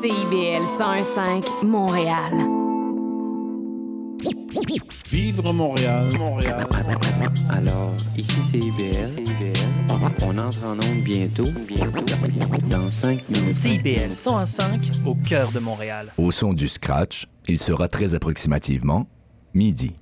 [0.00, 2.32] CIBL 101.5 Montréal.
[5.10, 6.66] Vivre Montréal, Montréal.
[7.50, 9.24] Alors, ici c'est IBL.
[9.90, 12.02] On entre en onde bientôt, bientôt,
[12.70, 13.56] dans 5 minutes.
[13.58, 16.14] CIBL 105 au cœur de Montréal.
[16.16, 19.06] Au son du scratch, il sera très approximativement
[19.52, 19.92] midi.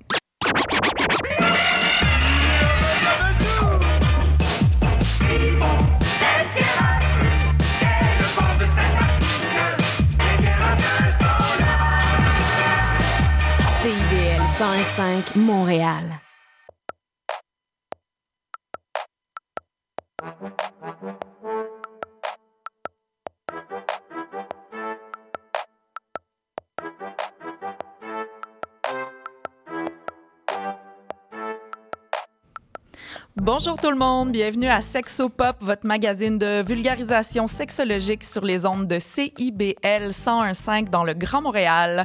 [14.79, 16.23] CIBL 101.5 Montréal.
[33.41, 38.89] Bonjour tout le monde, bienvenue à Sexopop, votre magazine de vulgarisation sexologique sur les ondes
[38.89, 42.05] de CIBL 101.5 dans le Grand Montréal.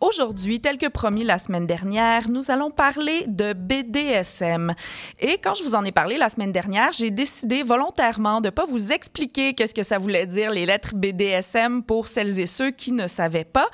[0.00, 4.74] Aujourd'hui, tel que promis la semaine dernière, nous allons parler de BDSM.
[5.20, 8.64] Et quand je vous en ai parlé la semaine dernière, j'ai décidé volontairement de pas
[8.64, 12.90] vous expliquer qu'est-ce que ça voulait dire les lettres BDSM pour celles et ceux qui
[12.90, 13.68] ne savaient pas,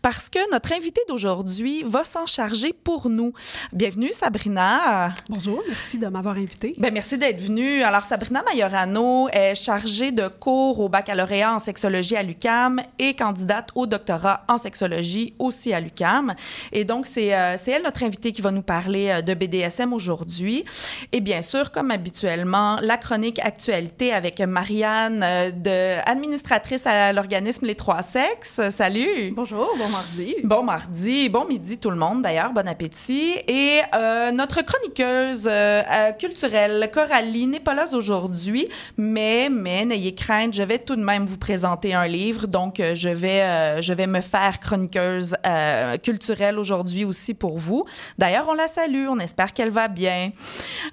[0.00, 3.34] parce que notre invité d'aujourd'hui va s'en charger pour nous.
[3.74, 5.12] Bienvenue Sabrina.
[5.28, 6.74] Bonjour, merci de m'avoir invité.
[6.78, 7.82] Ben, merci d'être venue.
[7.82, 13.70] Alors, Sabrina Majorano est chargée de cours au baccalauréat en sexologie à l'UCAM et candidate
[13.74, 16.34] au doctorat en sexologie aussi à l'UCAM.
[16.72, 19.92] Et donc, c'est euh, c'est elle, notre invitée, qui va nous parler euh, de BDSM
[19.92, 20.64] aujourd'hui.
[21.12, 27.66] Et bien sûr, comme habituellement, la chronique actualité avec Marianne, euh, de, administratrice à l'organisme
[27.66, 28.60] Les Trois Sexes.
[28.70, 29.32] Salut!
[29.32, 30.36] Bonjour, bon mardi.
[30.44, 33.34] Bon mardi, bon midi tout le monde d'ailleurs, bon appétit.
[33.48, 36.12] Et euh, notre chroniqueuse euh,
[36.92, 41.38] Coralie, n'est pas là aujourd'hui, mais, mais n'ayez crainte, je vais tout de même vous
[41.38, 46.58] présenter un livre, donc euh, je, vais, euh, je vais me faire chroniqueuse euh, culturelle
[46.58, 47.84] aujourd'hui aussi pour vous.
[48.18, 50.32] D'ailleurs, on la salue, on espère qu'elle va bien.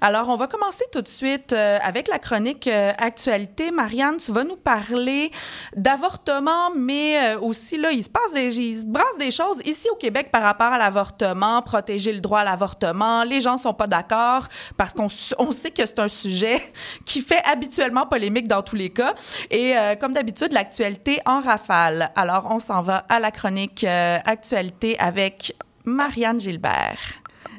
[0.00, 3.70] Alors, on va commencer tout de suite avec la chronique actualité.
[3.70, 5.30] Marianne, tu vas nous parler
[5.76, 9.96] d'avortement, mais aussi, là, il se passe des, il se brasse des choses ici au
[9.96, 13.22] Québec par rapport à l'avortement, protéger le droit à l'avortement.
[13.24, 15.08] Les gens sont pas d'accord parce qu'on
[15.42, 16.62] on sait que c'est un sujet
[17.04, 19.14] qui fait habituellement polémique dans tous les cas.
[19.50, 22.10] Et euh, comme d'habitude, l'actualité en rafale.
[22.14, 25.54] Alors, on s'en va à la chronique euh, actualité avec
[25.84, 26.98] Marianne Gilbert.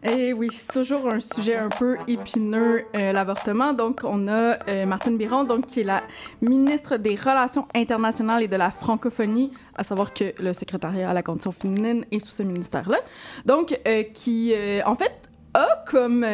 [0.06, 3.72] Et oui, c'est toujours un sujet un peu épineux, euh, l'avortement.
[3.72, 6.04] Donc, on a Martine Biron, donc, qui est la
[6.42, 11.24] ministre des Relations internationales et de la francophonie, à savoir que le secrétariat à la
[11.24, 12.98] condition féminine est sous ce ministère-là.
[13.46, 13.80] Donc,
[14.14, 14.54] qui,
[14.86, 16.26] en fait, a comme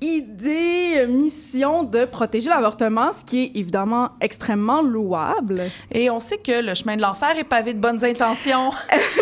[0.00, 5.62] idée, mission de protéger l'avortement, ce qui est évidemment extrêmement louable.
[5.92, 8.70] Et on sait que le chemin de l'enfer est pavé de bonnes intentions.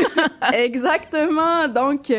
[0.53, 1.69] Exactement.
[1.69, 2.13] Donc,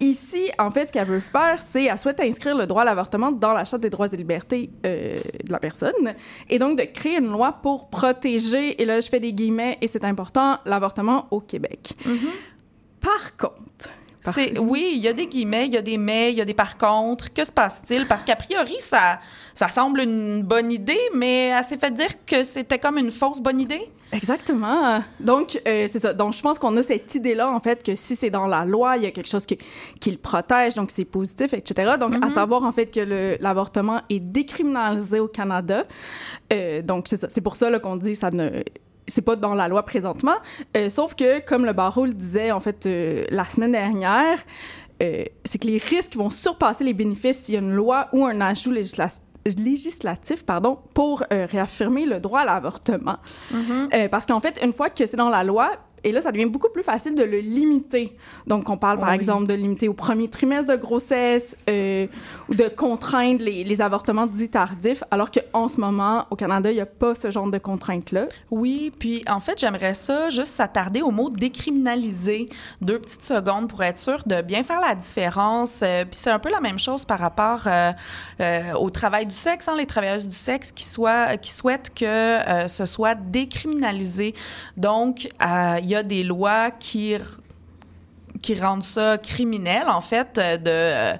[0.00, 3.32] ici, en fait, ce qu'elle veut faire, c'est elle souhaite inscrire le droit à l'avortement
[3.32, 6.14] dans la Charte des droits et libertés euh, de la personne
[6.48, 9.86] et donc de créer une loi pour protéger, et là, je fais des guillemets, et
[9.86, 11.92] c'est important, l'avortement au Québec.
[13.00, 16.38] Par contre, C'est oui, il y a des guillemets, il y a des mais, il
[16.38, 17.32] y a des par contre.
[17.32, 18.06] Que se passe-t-il?
[18.06, 19.18] Parce qu'a priori ça
[19.60, 23.40] ça semble une bonne idée, mais elle s'est fait dire que c'était comme une fausse
[23.40, 23.90] bonne idée.
[24.10, 25.02] Exactement.
[25.20, 26.14] Donc, euh, c'est ça.
[26.14, 28.96] Donc, je pense qu'on a cette idée-là, en fait, que si c'est dans la loi,
[28.96, 29.58] il y a quelque chose qui,
[30.00, 31.92] qui le protège, donc c'est positif, etc.
[32.00, 35.84] Donc, à savoir, en fait, que l'avortement est décriminalisé au Canada.
[36.52, 37.28] Euh, donc, c'est ça.
[37.28, 38.62] C'est pour ça qu'on dit ça ne
[39.10, 40.36] c'est pas dans la loi présentement.
[40.76, 44.38] Euh, sauf que, comme le barreau le disait, en fait, euh, la semaine dernière,
[45.02, 48.24] euh, c'est que les risques vont surpasser les bénéfices s'il y a une loi ou
[48.24, 49.22] un ajout législatif
[49.56, 53.16] législatif pardon pour euh, réaffirmer le droit à l'avortement
[53.94, 55.72] Euh, parce qu'en fait une fois que c'est dans la loi
[56.04, 58.14] et là, ça devient beaucoup plus facile de le limiter.
[58.46, 59.14] Donc, on parle, par Oui.
[59.14, 62.06] exemple, de limiter au premier trimestre de grossesse euh,
[62.48, 66.74] ou de contraindre les, les avortements dits tardifs, alors qu'en ce moment, au Canada, il
[66.74, 68.26] n'y a pas ce genre de contraintes-là.
[68.50, 72.48] Oui, puis en fait, j'aimerais ça juste s'attarder au mot décriminaliser
[72.80, 75.80] deux petites secondes pour être sûr de bien faire la différence.
[75.82, 77.92] Euh, puis c'est un peu la même chose par rapport euh,
[78.78, 82.38] au travail du sexe, hein, les travailleuses du sexe qui, soient, qui souhaitent que
[82.68, 84.34] ce soit décriminalisé.
[84.76, 87.14] Donc, il y a des lois qui
[88.42, 91.14] qui rendent ça criminel, en fait, euh, de euh,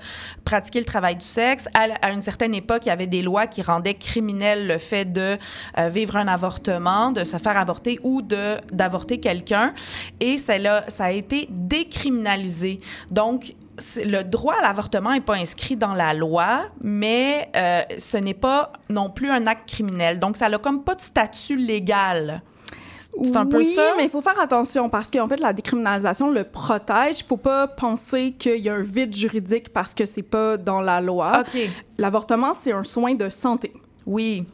[0.44, 1.68] pratiquer le travail du sexe.
[1.74, 5.36] À, une certaine époque, il y avait des lois qui rendaient criminel le fait de
[5.78, 9.74] euh, vivre un avortement, de se faire avorter ou d'avorter quelqu'un.
[10.20, 12.80] Et ça, là, ça a été décriminalisé.
[13.10, 13.54] Donc,
[13.96, 17.50] le droit à l'avortement n'est pas inscrit dans la loi, mais
[17.96, 20.18] ce n'est pas non plus un acte criminel.
[20.18, 22.42] Donc, ça n'a comme pas de statut légal.
[22.72, 23.94] C'est un peu oui, ça?
[23.96, 27.20] mais il faut faire attention parce qu'en fait, la décriminalisation le protège.
[27.20, 30.80] Il faut pas penser qu'il y a un vide juridique parce que c'est pas dans
[30.80, 31.40] la loi.
[31.40, 31.60] OK.
[31.98, 33.72] L'avortement, c'est un soin de santé.
[34.06, 34.46] Oui.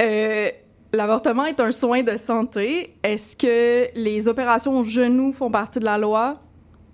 [0.00, 0.48] Euh,
[0.92, 2.96] L'avortement est un soin de santé.
[3.02, 6.34] Est-ce que les opérations au genou font partie de la loi?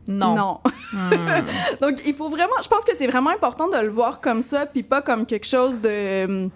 [0.09, 0.59] Non.
[0.93, 1.11] Hmm.
[1.81, 2.55] Donc, il faut vraiment...
[2.62, 5.47] Je pense que c'est vraiment important de le voir comme ça, puis pas comme quelque
[5.47, 6.49] chose de...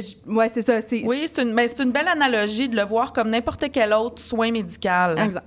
[0.00, 0.78] je- Ouais, c'est ça.
[1.06, 4.20] Oui, c'est une, mais c'est une belle analogie de le voir comme n'importe quel autre
[4.22, 5.18] soin médical.
[5.18, 5.46] Exact.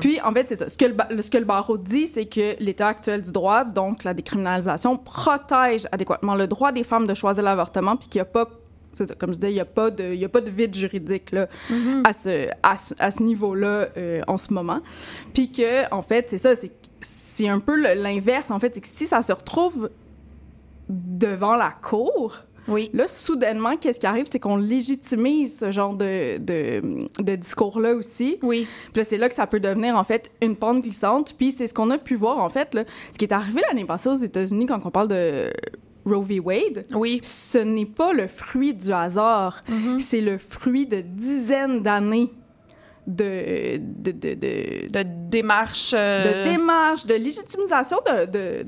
[0.00, 0.68] Puis, en fait, c'est ça.
[0.68, 4.04] Ce que, le, ce que le barreau dit, c'est que l'état actuel du droit, donc
[4.04, 8.26] la décriminalisation, protège adéquatement le droit des femmes de choisir l'avortement, puis qu'il n'y a
[8.26, 8.48] pas,
[8.94, 11.32] ça, comme je disais, il n'y a, pas de- y a pas de vide juridique
[11.32, 11.46] là,
[12.04, 14.80] à ce, à ce, à ce niveau-là euh, en ce moment.
[15.34, 16.72] Puis que, en fait, c'est ça, c'est
[17.02, 19.88] c'est un peu l'inverse, en fait, c'est que si ça se retrouve
[20.88, 22.36] devant la cour,
[22.68, 22.90] Oui.
[22.92, 26.80] Là, soudainement, qu'est-ce qui arrive, c'est qu'on légitimise ce genre de, de,
[27.22, 28.38] de discours-là aussi.
[28.42, 28.66] Oui.
[28.92, 31.34] Puis c'est là que ça peut devenir, en fait, une pente glissante.
[31.36, 33.84] Puis c'est ce qu'on a pu voir, en fait, là, ce qui est arrivé l'année
[33.84, 35.50] passée aux États-Unis quand on parle de
[36.04, 36.40] Roe v.
[36.40, 36.86] Wade.
[36.94, 37.20] Oui.
[37.22, 39.62] Ce n'est pas le fruit du hasard,
[39.98, 42.30] c'est le fruit de dizaines d'années
[43.06, 45.92] de, de, de, de, De démarche.
[45.94, 46.44] euh,
[47.06, 48.64] de légitimisation, de,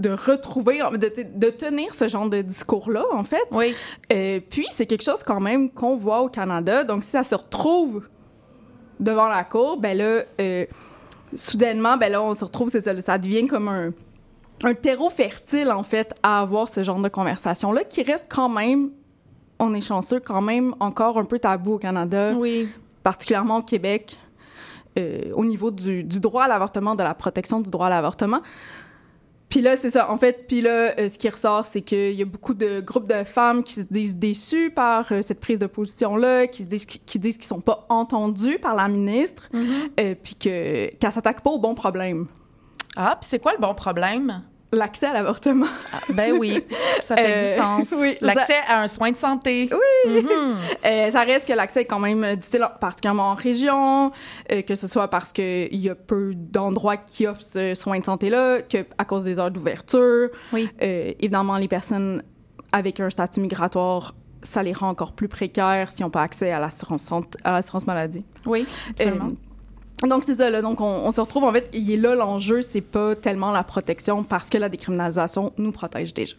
[0.00, 3.44] de, retrouver, de, de tenir ce genre de discours-là, en fait.
[3.52, 3.74] Oui.
[4.12, 6.82] Euh, puis, c'est quelque chose quand même qu'on voit au Canada.
[6.84, 8.08] Donc, si ça se retrouve
[8.98, 10.66] devant la cour, ben là, euh,
[11.34, 13.90] soudainement, ben là, on se retrouve, ça, ça devient comme un,
[14.64, 18.90] un terreau fertile, en fait, à avoir ce genre de conversation-là, qui reste quand même,
[19.58, 22.68] on est chanceux, quand même encore un peu tabou au Canada, Oui.
[23.02, 24.18] particulièrement au Québec,
[24.98, 28.40] euh, au niveau du, du droit à l'avortement, de la protection du droit à l'avortement.
[29.50, 30.10] Puis là, c'est ça.
[30.10, 33.08] En fait, puis là, euh, ce qui ressort, c'est qu'il y a beaucoup de groupes
[33.08, 36.86] de femmes qui se disent déçues par euh, cette prise de position-là, qui se disent
[36.86, 39.50] qui disent qu'ils sont pas entendus par la ministre,
[39.98, 42.28] euh, puis que qu'elle s'attaque pas au bon problème.
[42.96, 44.42] Ah, puis c'est quoi le bon problème?
[44.72, 45.66] L'accès à l'avortement.
[46.10, 46.64] Ben oui,
[47.02, 47.92] ça fait Euh, du sens.
[48.00, 49.68] oui, L'accès à un soin de santé.
[50.84, 54.12] Euh, ça reste que l'accès est quand même euh, difficile, particulièrement en région,
[54.52, 58.04] euh, que ce soit parce qu'il y a peu d'endroits qui offrent ce soin de
[58.04, 60.28] santé-là, que à cause des heures d'ouverture.
[60.52, 60.68] Oui.
[60.82, 62.22] Euh, évidemment, les personnes
[62.72, 66.60] avec un statut migratoire, ça les rend encore plus précaires si on pas accès à
[66.60, 68.24] l'assurance santé- à l'assurance maladie.
[68.46, 69.32] Oui, absolument.
[70.08, 72.62] Donc c'est ça là, donc on, on se retrouve en fait, il est là l'enjeu,
[72.62, 76.36] c'est pas tellement la protection parce que la décriminalisation nous protège déjà.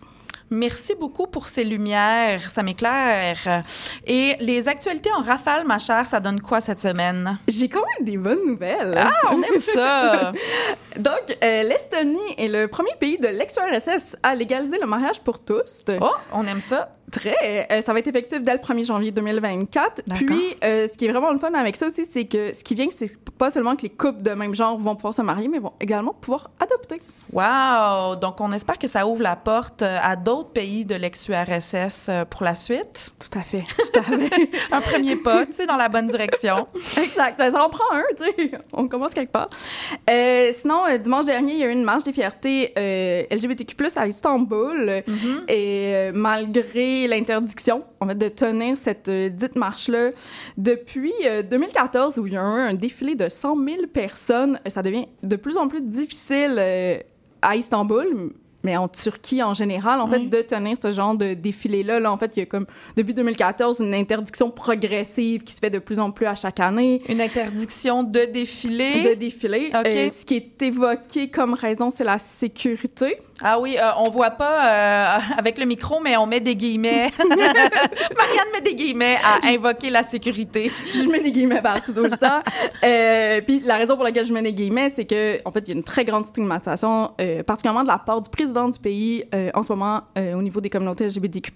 [0.54, 3.64] Merci beaucoup pour ces lumières, ça m'éclaire.
[4.06, 7.40] Et les actualités en rafale, ma chère, ça donne quoi cette semaine?
[7.48, 8.96] J'ai quand même des bonnes nouvelles.
[8.98, 10.34] Ah, on aime ça!
[10.98, 15.86] Donc, euh, l'Estonie est le premier pays de l'ex-URSS à légaliser le mariage pour tous.
[16.02, 16.92] Oh, on aime ça.
[17.10, 17.68] Très.
[17.72, 20.02] Euh, ça va être effectif dès le 1er janvier 2024.
[20.06, 20.28] D'accord.
[20.28, 22.76] Puis, euh, ce qui est vraiment le fun avec ça aussi, c'est que ce qui
[22.76, 25.60] vient, c'est pas seulement que les couples de même genre vont pouvoir se marier, mais
[25.60, 27.02] vont également pouvoir adopter.
[27.34, 28.16] Wow!
[28.18, 32.26] Donc, on espère que ça ouvre la porte euh, à d'autres pays de l'ex-URSS euh,
[32.26, 33.14] pour la suite.
[33.20, 33.64] Tout à fait.
[33.78, 34.50] Tout à fait.
[34.72, 36.68] Un premier pas, tu sais, dans la bonne direction.
[36.76, 37.38] exact.
[37.38, 38.52] Ben, Ça en prend un, tu sais.
[38.74, 39.48] On commence quelque part.
[40.10, 44.08] Euh, sinon, dimanche dernier, il y a eu une marche des fiertés euh, LGBTQ+, à
[44.08, 45.04] Istanbul.
[45.48, 50.10] Et euh, malgré l'interdiction, en fait, de tenir cette dite marche-là,
[50.58, 54.82] depuis euh, 2014, où il y a eu un défilé de 100 000 personnes, ça
[54.82, 56.60] devient de plus en plus difficile
[57.42, 58.34] à Istanbul,
[58.64, 62.00] mais en Turquie en général, en fait, de tenir ce genre de défilé-là.
[62.00, 62.66] Là, en fait, il y a comme,
[62.96, 67.02] depuis 2014, une interdiction progressive qui se fait de plus en plus à chaque année
[67.10, 69.10] Une interdiction de défiler.
[69.10, 69.72] de défiler.
[69.74, 69.88] Ok.
[69.88, 73.18] Euh, ce qui est évoqué comme raison, c'est la sécurité.
[73.44, 77.12] Ah oui, euh, on voit pas euh, avec le micro, mais on met des guillemets.
[77.20, 80.72] Marianne met des guillemets à invoquer la sécurité.
[80.94, 82.42] je mets des guillemets partout tout le temps.
[82.84, 85.68] Euh, puis la raison pour laquelle je mets des guillemets, c'est que en fait, il
[85.70, 87.12] y a une très grande stigmatisation,
[87.46, 90.62] particulièrement de la part du président du pays euh, en ce moment euh, au niveau
[90.62, 91.52] des communautés LGBTQ+.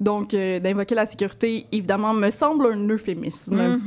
[0.00, 3.78] Donc, euh, d'invoquer la sécurité, évidemment, me semble un euphémisme.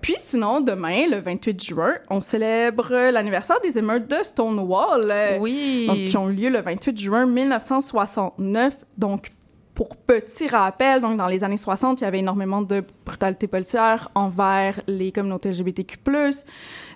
[0.00, 5.12] Puis sinon, demain, le 28 juin, on célèbre l'anniversaire des émeutes de Stonewall.
[5.40, 5.86] Oui.
[5.88, 8.84] donc, qui ont lieu le 28 juin 1969.
[8.96, 9.32] Donc,
[9.76, 14.08] pour petit rappel, donc dans les années 60, il y avait énormément de brutalité policière
[14.14, 15.98] envers les communautés LGBTQ+,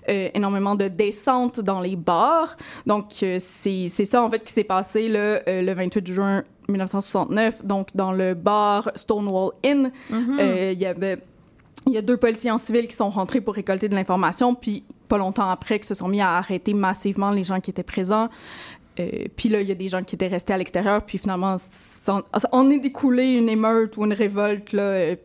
[0.09, 2.57] euh, énormément de descentes dans les bars.
[2.87, 7.63] Donc, euh, c'est ça, en fait, qui s'est passé là, euh, le 28 juin 1969.
[7.63, 11.19] Donc, dans le bar Stonewall Inn, euh, il y avait...
[11.87, 14.83] Il y a deux policiers en civil qui sont rentrés pour récolter de l'information, puis
[15.07, 18.29] pas longtemps après, qui se sont mis à arrêter massivement les gens qui étaient présents.
[18.99, 21.55] Euh, puis là, il y a des gens qui étaient restés à l'extérieur, puis finalement,
[22.51, 25.15] en est découlé une émeute ou une révolte euh,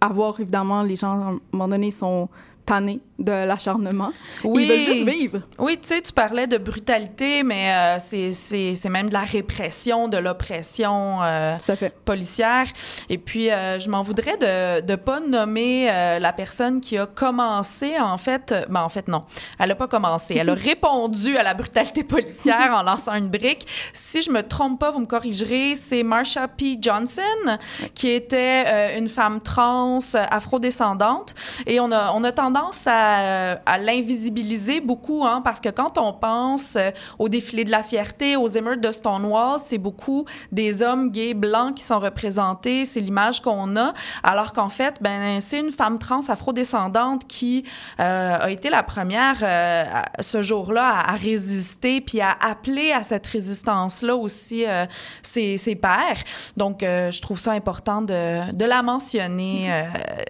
[0.00, 2.28] avoir, évidemment, les gens, à un moment donné, sont
[2.66, 4.12] tannés de l'acharnement.
[4.44, 4.64] Oui.
[4.64, 5.38] Ils veulent juste vivre.
[5.58, 10.18] Oui, tu sais, tu parlais de brutalité, mais euh, c'est- même de la répression, de
[10.18, 11.56] l'oppression euh,
[12.04, 12.66] policière.
[13.08, 17.06] Et puis, euh, je m'en voudrais de ne pas nommer euh, la personne qui a
[17.06, 18.52] commencé, en fait.
[18.68, 19.22] Ben, en fait, non.
[19.58, 20.34] Elle n'a pas commencé.
[20.36, 23.66] Elle a répondu à la brutalité policière en lançant une brique.
[23.92, 26.76] Si je me trompe pas, vous me corrigerez, c'est Marsha P.
[26.80, 27.22] Johnson,
[27.94, 31.34] qui était une femme trans, afrodescendante.
[31.66, 32.55] Et on a, on a tendance
[32.86, 37.82] à, à l'invisibiliser beaucoup, hein, parce que quand on pense euh, au défilé de la
[37.82, 43.00] fierté, aux émeutes de Stonewall, c'est beaucoup des hommes gays blancs qui sont représentés, c'est
[43.00, 47.64] l'image qu'on a, alors qu'en fait, ben, c'est une femme trans afrodescendante qui
[48.00, 49.84] euh, a été la première euh,
[50.20, 54.86] ce jour-là à, à résister puis à appeler à cette résistance-là aussi euh,
[55.22, 56.22] ses, ses pairs.
[56.56, 59.82] Donc, je trouve ça important de, de la mentionner euh,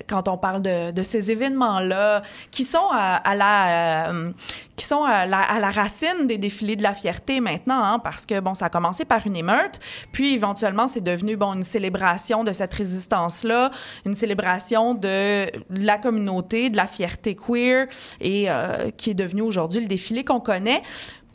[0.09, 2.16] quand on parle de, de ces événements-là
[2.51, 4.33] qui sont à, à la euh,
[4.77, 8.55] qui sont à la, racine des défilés de la fierté maintenant, hein, parce que bon,
[8.55, 9.81] ça a commencé par une émeute,
[10.13, 13.71] puis éventuellement c'est devenu bon une célébration de cette résistance-là,
[14.05, 17.87] une célébration de la communauté, de la fierté queer,
[18.21, 20.83] et euh, qui est devenu aujourd'hui le défilé qu'on connaît.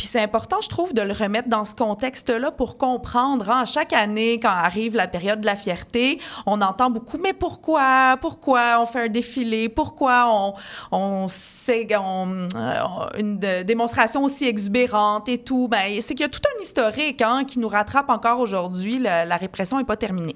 [0.01, 3.51] Puis c'est important, je trouve, de le remettre dans ce contexte-là pour comprendre.
[3.51, 3.65] hein.
[3.65, 8.17] Chaque année, quand arrive la période de la fierté, on entend beaucoup, mais pourquoi?
[8.19, 9.69] Pourquoi on fait un défilé?
[9.69, 10.55] Pourquoi on,
[10.91, 11.27] on
[11.69, 15.67] euh, une démonstration aussi exubérante et tout?
[15.67, 18.97] Ben, c'est qu'il y a tout un historique hein, qui nous rattrape encore aujourd'hui.
[18.97, 20.35] La, la répression n'est pas terminée.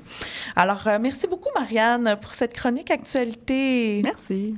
[0.55, 4.01] Alors, euh, merci beaucoup, Marianne, pour cette chronique actualité.
[4.03, 4.53] Merci.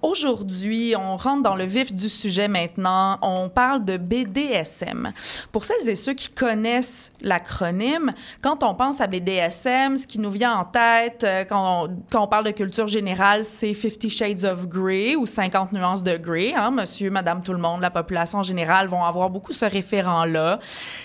[0.00, 3.18] Aujourd'hui, on rentre dans le vif du sujet maintenant.
[3.22, 5.12] On parle de BDSM.
[5.52, 10.30] Pour celles et ceux qui connaissent l'acronyme, quand on pense à BDSM, ce qui nous
[10.30, 15.16] vient en tête euh, quand on, parle de culture générale, c'est Fifty Shades of Grey
[15.16, 16.54] ou 50 nuances de Grey.
[16.54, 16.70] Hein?
[16.70, 20.58] Monsieur, madame, tout le monde, la population en général vont avoir beaucoup ce référent-là.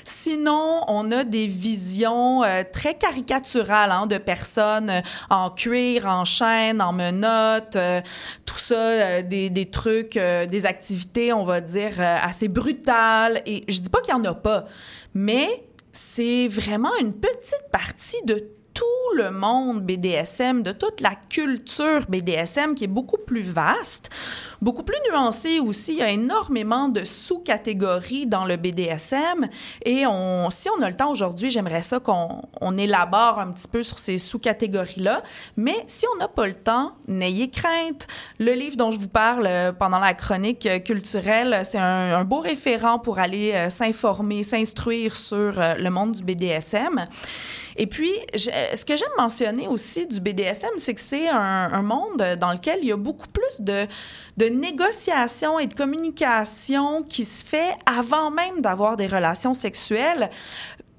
[0.03, 6.25] Sinon, on a des visions euh, très caricaturales hein, de personnes euh, en cuir, en
[6.25, 7.77] chaîne, en menottes,
[8.47, 13.43] tout ça, euh, des, des trucs, euh, des activités, on va dire, euh, assez brutales.
[13.45, 14.65] Et je dis pas qu'il y en a pas,
[15.13, 15.47] mais
[15.91, 22.75] c'est vraiment une petite partie de tout le monde BDSM, de toute la culture BDSM
[22.75, 24.11] qui est beaucoup plus vaste,
[24.61, 25.93] beaucoup plus nuancée aussi.
[25.93, 29.47] Il y a énormément de sous-catégories dans le BDSM
[29.83, 33.67] et on, si on a le temps aujourd'hui, j'aimerais ça qu'on on élabore un petit
[33.67, 35.23] peu sur ces sous-catégories-là.
[35.55, 38.05] Mais si on n'a pas le temps, n'ayez crainte.
[38.37, 42.23] Le livre dont je vous parle euh, pendant la chronique euh, culturelle, c'est un, un
[42.25, 47.07] beau référent pour aller euh, s'informer, s'instruire sur le monde du BDSM.
[47.77, 52.51] Et puis, ce que j'aime mentionner aussi du BDSM, c'est que c'est un, monde dans
[52.51, 53.85] lequel il y a beaucoup plus de,
[54.37, 60.31] de négociations et de communication qui se fait avant même d'avoir des relations sexuelles.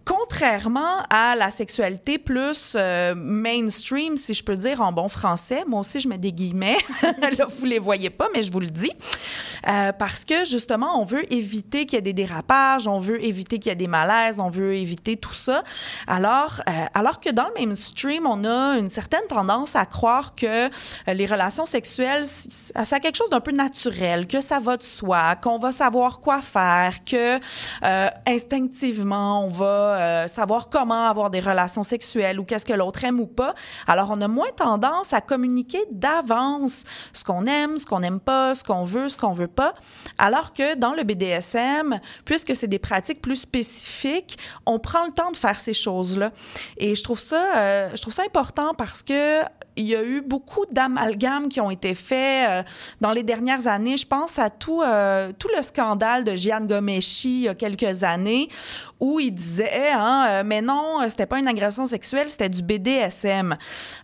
[0.08, 5.80] Contrairement à la sexualité plus euh, mainstream, si je peux dire en bon français, moi
[5.80, 8.92] aussi je mets des guillemets, là vous les voyez pas, mais je vous le dis,
[9.66, 13.58] Euh, parce que justement on veut éviter qu'il y ait des dérapages, on veut éviter
[13.58, 15.64] qu'il y ait des malaises, on veut éviter tout ça.
[16.06, 20.66] Alors, euh, alors que dans le mainstream, on a une certaine tendance à croire que
[20.66, 20.68] euh,
[21.08, 25.34] les relations sexuelles, ça a quelque chose d'un peu naturel, que ça va de soi,
[25.36, 27.38] qu'on va savoir quoi faire, que
[27.84, 33.04] euh, instinctivement on va euh, savoir comment avoir des relations sexuelles ou qu'est-ce que l'autre
[33.04, 33.54] aime ou pas.
[33.86, 38.54] Alors, on a moins tendance à communiquer d'avance ce qu'on aime, ce qu'on n'aime pas,
[38.54, 39.74] ce qu'on veut, ce qu'on veut pas.
[40.18, 45.30] Alors que dans le BDSM, puisque c'est des pratiques plus spécifiques, on prend le temps
[45.30, 46.30] de faire ces choses-là.
[46.76, 49.42] Et je trouve ça, euh, je trouve ça important parce que
[49.78, 52.62] il y a eu beaucoup d'amalgames qui ont été faits euh,
[53.00, 53.96] dans les dernières années.
[53.96, 58.02] Je pense à tout, euh, tout le scandale de Gian Gomeshi il y a quelques
[58.02, 58.48] années
[58.98, 63.56] où il disait, hein, euh, mais non, c'était pas une agression sexuelle, c'était du BDSM.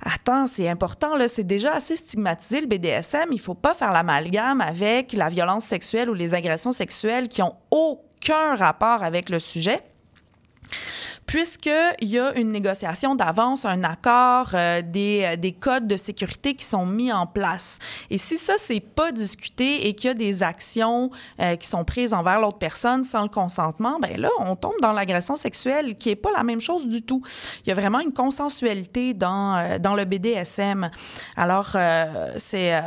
[0.03, 3.33] Attends, c'est important, là, c'est déjà assez stigmatisé le BDSM.
[3.33, 7.57] Il faut pas faire l'amalgame avec la violence sexuelle ou les agressions sexuelles qui ont
[7.73, 9.83] aucun rapport avec le sujet
[11.27, 16.55] puisqu'il y a une négociation d'avance, un accord, euh, des, euh, des codes de sécurité
[16.55, 17.79] qui sont mis en place.
[18.11, 21.85] Et si ça, c'est pas discuté et qu'il y a des actions euh, qui sont
[21.85, 26.11] prises envers l'autre personne sans le consentement, ben là, on tombe dans l'agression sexuelle qui
[26.11, 27.23] est pas la même chose du tout.
[27.65, 30.91] Il y a vraiment une consensualité dans, euh, dans le BDSM.
[31.37, 32.75] Alors, euh, c'est...
[32.75, 32.81] euh,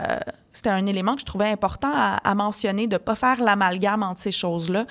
[0.52, 4.02] c'était un élément que je trouvais important à, à mentionner, de ne pas faire l'amalgame
[4.02, 4.88] entre ces choses-là.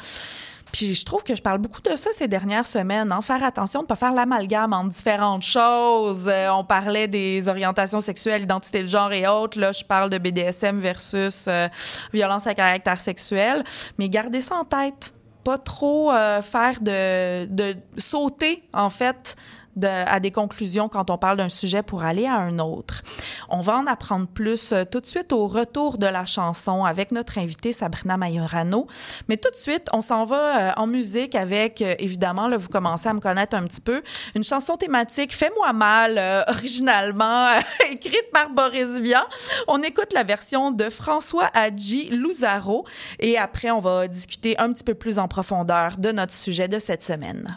[0.84, 3.10] Je trouve que je parle beaucoup de ça ces dernières semaines.
[3.10, 3.22] Hein?
[3.22, 6.28] Faire attention de ne pas faire l'amalgame entre différentes choses.
[6.28, 9.58] Euh, on parlait des orientations sexuelles, identité de genre et autres.
[9.58, 11.68] Là, je parle de BDSM versus euh,
[12.12, 13.64] violence à caractère sexuel.
[13.98, 15.14] Mais gardez ça en tête.
[15.44, 19.36] Pas trop euh, faire de, de sauter, en fait,
[19.84, 23.02] à des conclusions quand on parle d'un sujet pour aller à un autre.
[23.48, 27.12] On va en apprendre plus euh, tout de suite au retour de la chanson avec
[27.12, 28.86] notre invitée Sabrina Majorano.
[29.28, 32.68] Mais tout de suite, on s'en va euh, en musique avec, euh, évidemment, là, vous
[32.68, 34.02] commencez à me connaître un petit peu,
[34.34, 37.48] une chanson thématique Fais-moi mal, euh, originalement
[37.90, 39.24] écrite par Boris Vian.
[39.68, 42.84] On écoute la version de François Hadji Louzaro
[43.18, 46.78] et après, on va discuter un petit peu plus en profondeur de notre sujet de
[46.78, 47.56] cette semaine.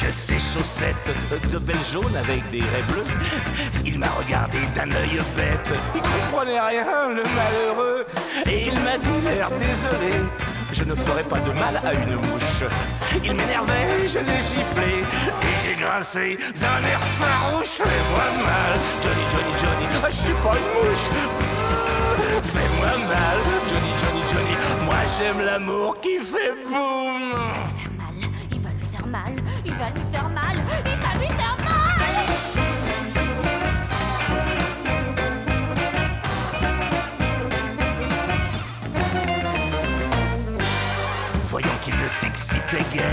[0.00, 1.12] Que ses chaussettes
[1.50, 3.04] de belles jaunes avec des raies bleues.
[3.84, 5.74] Il m'a regardé d'un œil bête.
[5.94, 8.06] Il comprenait rien, le malheureux.
[8.46, 10.14] Et il m'a dit l'air désolé.
[10.72, 12.64] Je ne ferai pas de mal à une mouche.
[13.24, 15.00] Il m'énervait, je l'ai giflé.
[15.42, 17.78] Et j'ai grincé d'un air farouche.
[17.82, 19.86] Fais-moi mal, Johnny, Johnny, Johnny.
[20.04, 21.06] Ah, Je suis pas une mouche.
[22.42, 23.38] Fais-moi mal,
[23.68, 24.84] Johnny, Johnny, Johnny.
[24.84, 27.30] Moi j'aime l'amour qui fait boum.
[27.98, 28.30] Mal,
[29.64, 31.76] il va lui faire mal, il va lui faire mal
[41.44, 43.04] Voyant qu'il ne s'excitait guère,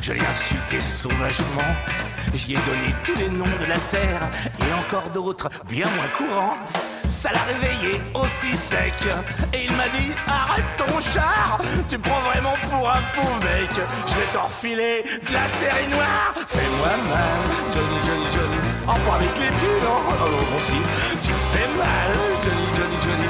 [0.00, 1.74] je l'ai insulté sauvagement.
[2.32, 4.20] J'y ai donné tous les noms de la terre
[4.60, 6.93] et encore d'autres bien moins courants.
[7.14, 8.92] Ça l'a réveillé aussi sec
[9.54, 13.70] et il m'a dit arrête ton char, tu me prends vraiment pour un pauvre mec.
[13.72, 16.34] Je vais t'en refiler de la série noire.
[16.46, 17.40] Fais-moi mal,
[17.72, 18.58] Johnny, Johnny, Johnny.
[18.86, 20.74] En pas avec les pieds, non Oh bon si.
[21.22, 23.28] Tu fais mal, Johnny, Johnny, Johnny.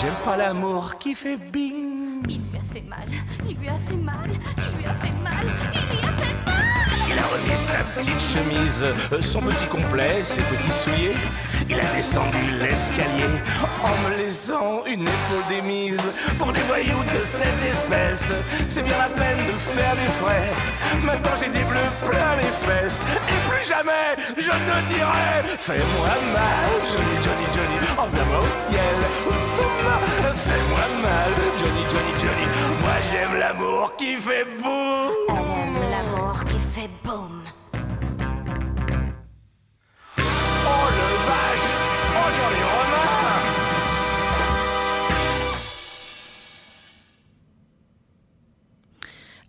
[0.00, 2.22] J'aime pas l'amour qui fait bing.
[2.28, 3.08] Il lui a fait mal,
[3.48, 6.41] il lui a fait mal, il lui a fait mal, il lui a fait mal
[7.26, 11.16] remis sa petite chemise, euh, son petit complet, ses petits souliers.
[11.68, 13.32] Il a descendu l'escalier
[13.84, 16.02] en me laissant une épaule démise.
[16.38, 18.32] Pour des voyous de cette espèce,
[18.68, 20.50] c'est bien la peine de faire des frais.
[21.04, 23.00] Maintenant j'ai des bleus plein les fesses.
[23.28, 28.98] Et plus jamais je ne dirai Fais-moi mal, Johnny, Johnny, Johnny, envoie-moi au ciel.
[30.34, 32.46] Fais-moi mal, Johnny, Johnny, Johnny.
[32.80, 35.41] Moi j'aime l'amour qui fait boum.
[36.32, 37.31] L'amour qui fait boum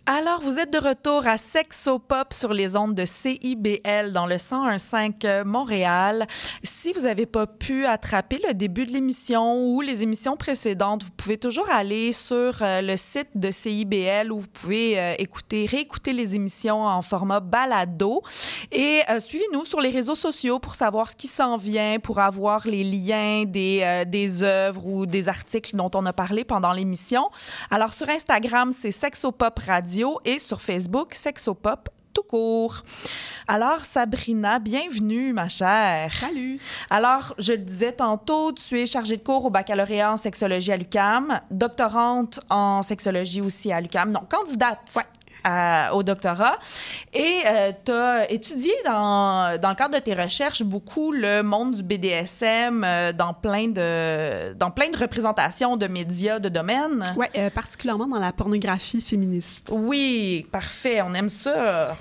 [0.06, 5.44] Alors, vous êtes de retour à Sexopop sur les ondes de CIBL dans le 101.5
[5.44, 6.26] Montréal.
[6.62, 11.10] Si vous n'avez pas pu attraper le début de l'émission ou les émissions précédentes, vous
[11.16, 16.12] pouvez toujours aller sur euh, le site de CIBL où vous pouvez euh, écouter, réécouter
[16.12, 18.20] les émissions en format balado.
[18.72, 22.68] Et euh, suivez-nous sur les réseaux sociaux pour savoir ce qui s'en vient, pour avoir
[22.68, 27.30] les liens des, euh, œuvres ou des articles dont on a parlé pendant l'émission.
[27.70, 29.93] Alors, sur Instagram, c'est Sexopop Radio
[30.24, 32.82] et sur Facebook, Sexopop tout court.
[33.48, 36.12] Alors, Sabrina, bienvenue, ma chère.
[36.14, 36.60] Salut!
[36.88, 40.76] Alors, je le disais tantôt, tu es chargée de cours au baccalauréat en sexologie à
[40.76, 44.96] l'UCAM, doctorante en sexologie aussi à l'UCAM, non, candidate.
[45.44, 46.58] À- au doctorat.
[47.12, 47.40] Et
[47.84, 52.82] tu as étudié dans, dans le cadre de tes recherches beaucoup le monde du BDSM
[52.84, 57.04] euh, dans, plein de, dans plein de représentations de médias, de domaines.
[57.16, 59.70] Oui, particulièrement dans la pornographie féministe.
[59.72, 61.96] Oui, parfait, on aime ça.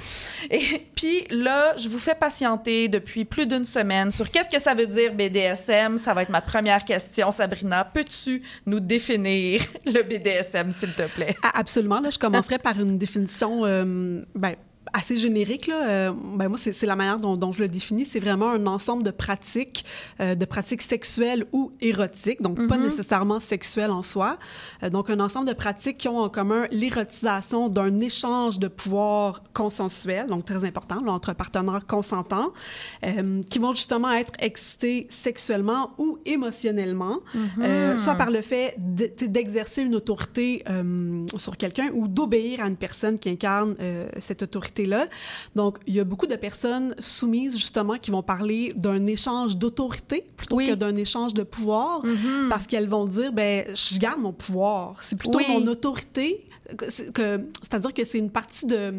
[0.50, 4.74] Et puis là, je vous fais patienter depuis plus d'une semaine sur qu'est-ce que ça
[4.74, 5.98] veut dire BDSM.
[5.98, 7.84] Ça va être ma première question, Sabrina.
[7.86, 11.36] Peux-tu nous définir le BDSM, s'il te plaît?
[11.44, 12.00] Ah, absolument.
[12.00, 13.33] Là, je commencerai par une définition
[13.66, 14.56] euh, ben,
[14.94, 15.68] assez générique.
[15.68, 15.90] Là.
[15.90, 18.06] Euh, ben moi, c'est la manière dont, dont je le définis.
[18.06, 19.86] C'est vraiment un ensemble de pratiques,
[20.22, 22.84] euh, de pratiques sexuelles ou érotiques, donc pas Mhm.
[22.86, 24.38] nécessairement sexuelles en soi.
[24.84, 29.44] Euh, donc, un ensemble de pratiques qui ont en commun l'érotisation d'un échange de pouvoir
[29.54, 32.52] consensuel, donc très important, là, entre partenaires consentants,
[33.50, 37.20] qui vont justement être excités sexuellement ou émotionnellement,
[37.60, 40.64] euh, soit par le fait d'exercer une autorité
[41.38, 43.76] sur quelqu'un ou d'obéir à une personne qui incarne
[44.20, 44.44] cette
[45.56, 50.26] Donc, il y a beaucoup de personnes soumises, justement, qui vont parler d'un échange d'autorité
[50.38, 50.68] plutôt Oui.
[50.70, 52.02] que d'un échange de pouvoir,
[52.50, 54.98] parce qu'elles vont dire, ben, je garde mon pouvoir.
[55.04, 55.46] C'est plutôt Oui.
[55.50, 56.46] mon autorité,
[56.90, 58.94] c'est-à-dire que c'est une partie de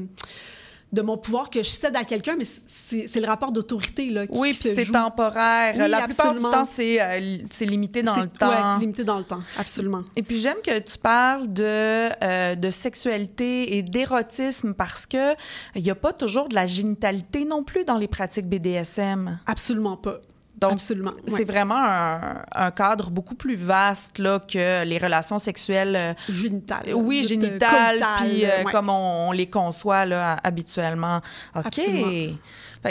[0.93, 4.39] de mon pouvoir que je cède à quelqu'un, mais c'est le rapport d'autorité là, qui,
[4.39, 5.75] Oui, puis c'est temporaire.
[5.77, 8.49] Oui, la plupart du temps, c'est euh, c'est limité dans le temps.
[8.49, 10.03] ouais, c'est limité dans le temps, absolument.
[10.17, 15.35] Et puis j'aime que tu parles de, euh, de sexualité et d'érotisme parce que
[15.75, 19.39] il n'y a pas toujours de la génitalité non plus dans les pratiques BDSM.
[19.47, 20.21] Absolument pas.
[20.65, 21.11] Donc, Absolument.
[21.13, 21.23] ouais.
[21.37, 25.97] c'est vraiment un, un cadre beaucoup plus vaste là, que les relations sexuelles.
[26.01, 26.95] euh, Génitales.
[26.95, 28.73] oui, génitales, puis euh, ouais.
[28.73, 31.21] comme on, on les conçoit là, habituellement.
[31.55, 31.67] OK.
[31.67, 32.37] Absolument.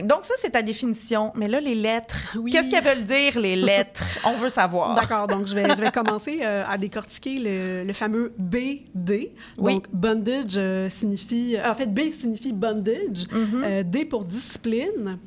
[0.05, 1.31] Donc, ça, c'est ta définition.
[1.35, 2.49] Mais là, les lettres, Oui.
[2.49, 4.03] qu'est-ce qu'elles veulent dire, les lettres?
[4.25, 4.93] On veut savoir.
[4.93, 9.31] D'accord, donc je vais, je vais commencer euh, à décortiquer le, le fameux BD.
[9.59, 9.73] Oui.
[9.73, 11.57] Donc, bondage euh, signifie.
[11.63, 13.63] En fait, B signifie bondage, Mm-hmm.
[13.63, 15.19] euh, D pour discipline.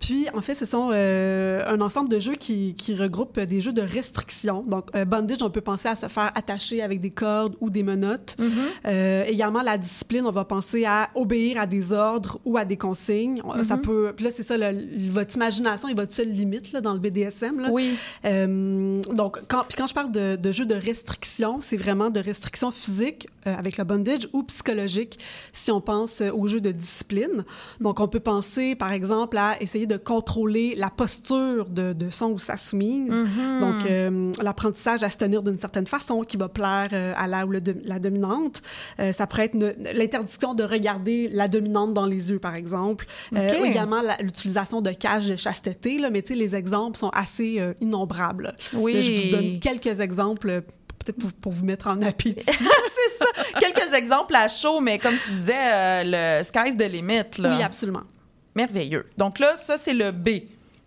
[0.00, 3.72] Puis, en fait, ce sont euh, un ensemble de jeux qui, qui regroupent des jeux
[3.72, 4.62] de restriction.
[4.62, 7.82] Donc, euh, bondage, on peut penser à se faire attacher avec des cordes ou des
[7.82, 8.36] menottes.
[8.38, 8.48] Mm-hmm.
[8.86, 12.76] Euh, également, la discipline, on va penser à obéir à des ordres ou à des
[12.76, 13.40] consignes.
[13.66, 14.12] Ça peut...
[14.14, 17.60] Puis là, c'est ça, le- votre imagination est votre seule limite là, dans le BDSM.
[17.60, 17.68] Là.
[17.72, 17.96] Oui.
[19.14, 22.70] Donc, quand, puis quand je parle de, de jeux de restriction, c'est vraiment de restriction
[22.70, 25.18] physique avec le bondage ou psychologique
[25.52, 27.44] si on pense aux jeux de discipline.
[27.80, 32.26] Donc, on peut penser, par exemple, à essayer de contrôler la posture de, de son
[32.32, 33.12] ou sa soumise.
[33.60, 37.46] Donc, euh, l'apprentissage à se tenir d'une certaine façon qui va plaire euh, à la
[37.46, 38.62] ou le de- la dominante.
[39.00, 43.06] Euh, ça pourrait être l'interdiction de regarder la dominante dans les yeux, par exemple.
[43.32, 45.98] Ou également l'utilisation de cages de chasteté.
[45.98, 48.54] Là, mais tu sais, les exemples sont assez innombrables.
[48.72, 48.94] Oui.
[48.94, 50.62] Là, je vous donne quelques exemples,
[50.98, 52.42] peut-être pour, pour vous mettre en appétit.
[52.46, 53.26] c'est ça.
[53.60, 57.22] Quelques exemples à chaud, mais comme tu disais, euh, le sky's the limit.
[57.38, 57.56] Là.
[57.56, 58.02] oui, absolument.
[58.54, 59.06] Merveilleux.
[59.18, 60.28] Donc là, ça, c'est le B.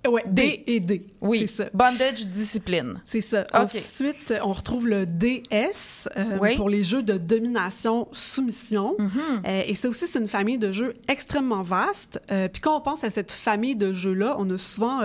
[0.07, 0.63] Ouais, D.
[0.63, 1.01] D et D.
[1.21, 1.39] Oui.
[1.39, 1.69] C'est ça.
[1.73, 3.01] Bondage, discipline.
[3.03, 3.45] C'est ça.
[3.53, 6.55] Ensuite, on retrouve le DS euh, Oui.
[6.55, 8.95] pour les jeux de domination-soumission.
[8.97, 9.45] Mm-hmm.
[9.45, 12.21] Euh, et ça aussi, c'est une famille de jeux extrêmement vaste.
[12.31, 15.01] Euh, puis quand on pense à cette famille de jeux-là, on a souvent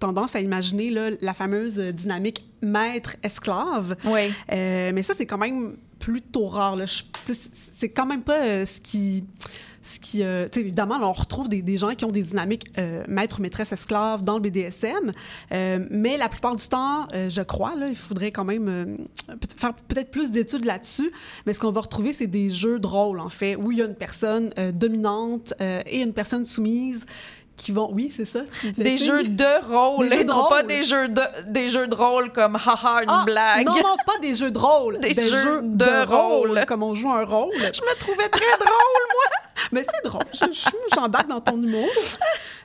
[0.00, 3.96] tendance à imaginer là, la fameuse dynamique maître-esclave.
[4.04, 4.32] Oui.
[4.48, 6.78] Mais ça, c'est quand même plutôt rare.
[6.86, 9.24] C'est quand même pas ce qui...
[9.88, 13.02] Ce qui, euh, évidemment, là, on retrouve des, des gens qui ont des dynamiques euh,
[13.08, 15.12] maître, maîtresse, esclave dans le BDSM,
[15.52, 18.98] euh, mais la plupart du temps, euh, je crois, là, il faudrait quand même
[19.56, 21.10] faire peut-être plus d'études là-dessus,
[21.46, 23.82] mais ce qu'on va retrouver, c'est des jeux de rôle, en fait, où il y
[23.82, 27.06] a une personne dominante et une personne soumise
[27.56, 27.90] qui vont...
[27.92, 28.40] Oui, c'est ça?
[28.76, 31.94] Des jeux de rôle, Des jeux de non pas des jeux de, des jeux de
[31.94, 33.66] rôle comme haha, une Ah, blague.
[33.66, 35.00] Non, non, pas des jeux de rôle.
[35.00, 36.64] Des jeux de rôle.
[36.66, 37.52] Comme on joue un rôle.
[37.56, 39.24] Je me trouvais très drôle, moi.
[39.72, 40.24] Mais c'est drôle.
[40.32, 41.88] Je- je- J'embarque dans ton humour.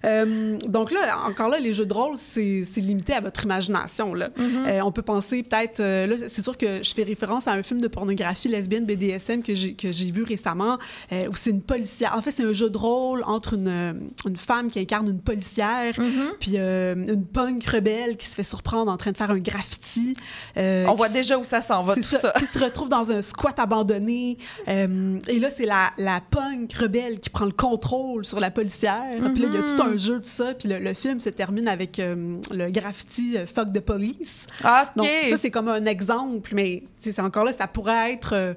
[0.05, 4.13] Euh, donc là, encore là, les jeux de rôle, c'est limité à votre imagination.
[4.13, 4.29] Là.
[4.67, 5.79] Euh, on peut penser peut-être...
[5.79, 9.41] euh, là, c'est sûr que je fais référence à un film de pornographie lesbienne BDSM
[9.43, 10.77] que j'ai vu récemment,
[11.11, 12.13] où c'est une policière.
[12.17, 15.93] En fait, c'est un jeu de rôle entre une, une femme qui incarne une policière,
[16.39, 20.15] puis euh, une punk rebelle qui se fait surprendre en train de faire un graffiti.
[20.57, 22.33] On voit déjà où ça s'en va, tout ça.
[22.37, 24.37] Qui se retrouve dans un squat abandonné.
[24.67, 29.05] Et là, c'est la, la punk rebelle qui prend le contrôle sur la policière.
[29.33, 29.93] Puis là, il y a tout Mm-hmm.
[29.93, 30.53] un jeu de ça.
[30.53, 34.45] Puis le, le film se termine avec euh, le graffiti euh, Fuck the Police.
[34.63, 34.69] OK.
[34.95, 36.51] Donc, ça, c'est comme un exemple.
[36.53, 38.33] Mais c'est encore là, ça pourrait être.
[38.33, 38.53] euh,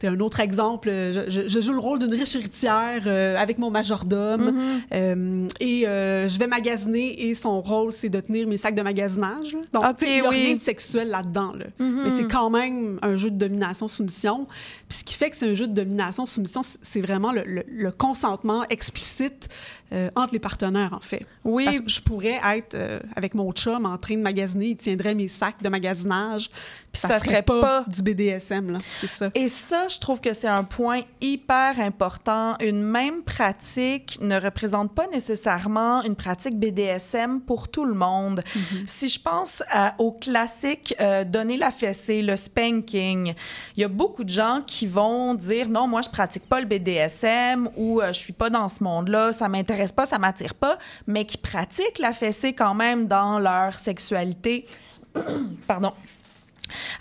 [0.00, 0.88] c'est un autre exemple.
[0.88, 4.80] Je, je- je joue le rôle d'une riche héritière euh, avec mon majordome Mm-hmm.
[4.94, 8.82] euh, et euh, je vais magasiner et son rôle, c'est de tenir mes sacs de
[8.82, 9.52] magasinage.
[9.54, 9.60] là.
[9.72, 10.36] Donc, Ok, tu sais, il n'y a oui.
[10.36, 10.44] Mm-hmm.
[10.46, 11.52] rien de sexuel là-dedans.
[11.54, 11.66] là.
[11.78, 14.46] Mais c'est quand même un jeu de domination-soumission.
[14.88, 17.90] Puis ce qui fait que c'est un jeu de domination-soumission, c'est vraiment le, le- le
[17.92, 19.48] consentement explicite
[19.92, 21.26] euh, entre les partenaires, en fait.
[21.44, 21.64] Oui.
[21.64, 25.14] Parce que je pourrais être euh, avec mon chum en train de magasiner, il tiendrait
[25.14, 26.48] mes sacs de magasinage,
[26.92, 28.78] puis ça, Ça serait, serait pas, pas- du BDSM, là.
[29.00, 29.30] C'est ça.
[29.34, 32.56] Et ça, je trouve que c'est un point hyper important.
[32.60, 38.42] Une même pratique ne représente pas nécessairement une pratique BDSM pour tout le monde.
[38.86, 43.34] Si je pense à- au classique euh, donner la fessée, le spanking,
[43.76, 46.66] il y a beaucoup de gens qui vont dire non, moi je pratique pas le
[46.66, 51.24] BDSM ou je suis pas dans ce monde-là, ça m'intéresse pas, ça m'attire pas, mais
[51.24, 54.64] qui pratiquent la fessée quand même dans leur sexualité.
[55.66, 55.92] Pardon.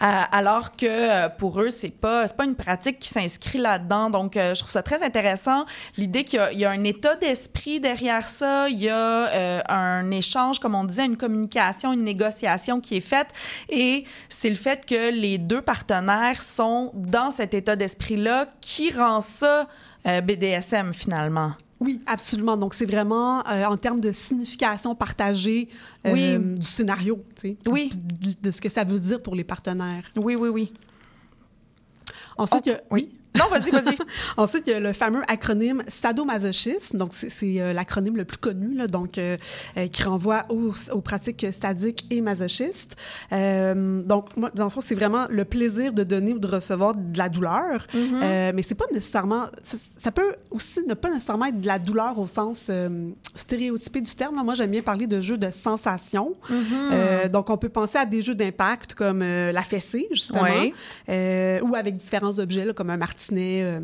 [0.01, 4.09] Euh, alors que euh, pour eux, c'est pas pas une pratique qui s'inscrit là-dedans.
[4.09, 5.65] Donc, euh, je trouve ça très intéressant.
[5.97, 10.59] L'idée qu'il y y, a un état d'esprit derrière ça, il y a un échange,
[10.59, 13.29] comme on disait, une communication, une négociation qui est faite.
[13.69, 19.21] Et c'est le fait que les deux partenaires sont dans cet état d'esprit-là qui rend
[19.21, 19.67] ça
[20.05, 21.53] BDSM finalement.
[21.79, 22.57] Oui, absolument.
[22.57, 25.69] Donc, c'est vraiment euh, en termes de signification partagée
[26.05, 26.55] euh, Oui.
[26.59, 27.89] du scénario, tu sais, Oui.
[27.89, 30.03] puis de, de ce que ça veut dire pour les partenaires.
[30.17, 30.73] Oui, oui, oui.
[32.37, 33.13] Ensuite, il y a- Oui.
[33.37, 33.95] Non, vas-y, vas-y.
[34.37, 36.97] Ensuite, il y a le fameux acronyme sadomasochisme.
[36.97, 37.29] Donc, c'est-
[37.61, 39.37] euh, l'acronyme le plus connu, là, donc, euh,
[39.77, 42.95] euh, qui renvoie aux, aux pratiques sadiques et masochistes.
[43.31, 47.17] Donc, moi, dans le fond, c'est vraiment le plaisir de donner ou de recevoir de
[47.17, 47.85] la douleur.
[47.95, 49.45] Euh, mais c'est pas nécessairement.
[49.63, 52.69] Ça, ça peut aussi ne pas nécessairement être de la douleur au sens
[53.35, 54.35] stéréotypé du terme.
[54.35, 54.43] là.
[54.43, 56.33] Moi, j'aime bien parler de jeux de sensations.
[56.91, 60.41] Euh, donc, on peut penser à des jeux d'impact comme la fessée, justement,
[61.09, 63.79] euh, ou avec différents objets, là, comme un martinet euh,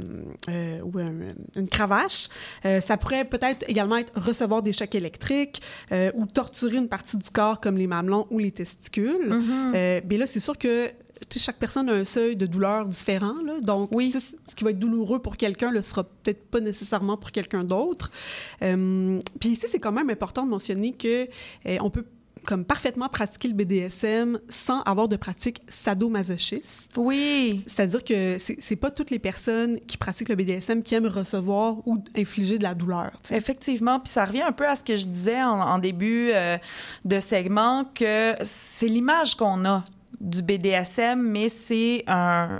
[0.49, 2.27] euh, ou un- une cravache.
[2.65, 7.17] Euh, ça pourrait peut-être également être recevoir des chocs électriques euh, ou torturer une partie
[7.17, 9.31] du corps comme les mamelons ou les testicules.
[9.31, 10.89] Euh, mais là, c'est sûr que
[11.37, 13.33] chaque personne a un seuil de douleur différent.
[13.45, 14.13] Là, donc, Oui.
[14.13, 18.11] ce qui va être douloureux pour quelqu'un ne sera peut-être pas nécessairement pour quelqu'un d'autre.
[18.61, 21.23] Euh, Puis ici, c'est quand même important de mentionner que
[21.65, 22.05] euh, on peut
[22.45, 26.93] comme parfaitement pratiquer le BDSM sans avoir de pratique sadomasochiste.
[26.97, 27.63] Oui.
[27.67, 32.03] C'est-à-dire que c'est pas toutes les personnes qui pratiquent le BDSM qui aiment recevoir ou
[32.15, 33.11] infliger de la douleur.
[33.31, 36.57] Effectivement, puis ça revient un peu à ce que je disais en, en début euh,
[37.03, 39.83] de segment, que c'est l'image qu'on a
[40.21, 42.59] du BDSM, mais c'est un,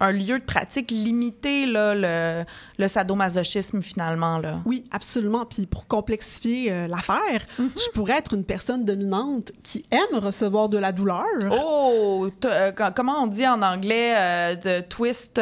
[0.00, 2.44] un lieu de pratique limité, là, le,
[2.78, 4.38] le sadomasochisme, finalement.
[4.38, 4.56] Là.
[4.64, 5.44] Oui, absolument.
[5.44, 10.78] Puis pour complexifier euh, l'affaire, je pourrais être une personne dominante qui aime recevoir de
[10.78, 11.24] la douleur.
[11.50, 15.40] Oh, euh, co- comment on dit en anglais euh, de twist?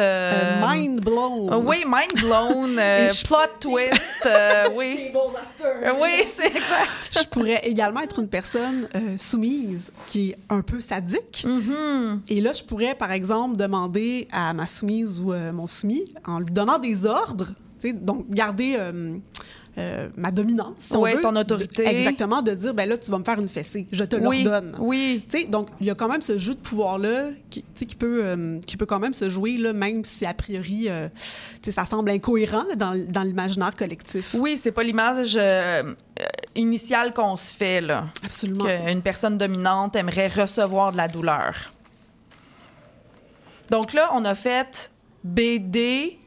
[0.61, 1.53] mind blown.
[1.65, 2.75] oui, mind blown,
[3.25, 4.27] plot twist,
[4.75, 5.11] oui.
[5.99, 7.19] Oui, c'est exact.
[7.21, 11.45] Je pourrais également être une personne soumise qui est un peu sadique.
[11.47, 12.19] Mm-hmm.
[12.29, 16.39] Et là, je pourrais, par exemple, demander à ma soumise ou euh, mon soumis, en
[16.39, 17.49] lui donnant des ordres,
[17.93, 19.17] donc garder euh,
[19.77, 21.21] euh, ma dominance, si on veut.
[21.21, 21.83] ton autorité.
[21.83, 24.43] De- exactement, de dire, ben là, tu vas me faire une fessée, je te Oui,
[24.43, 24.75] l'ordonne.
[24.79, 25.23] oui.
[25.29, 28.21] Tu sais, donc, il y a quand même ce jeu de pouvoir-là qui, qui, peut,
[28.23, 31.07] euh, qui peut quand même se jouer, là, même si a priori, euh,
[31.61, 34.33] ça semble incohérent là, dans, dans l'imaginaire collectif.
[34.37, 35.37] Oui, c'est pas l'image
[36.55, 38.05] initiale qu'on se fait, là.
[38.23, 38.65] Absolument.
[38.65, 41.53] Qu'une personne dominante aimerait recevoir de la douleur.
[43.69, 44.91] Donc là, on a fait
[45.23, 46.19] BD,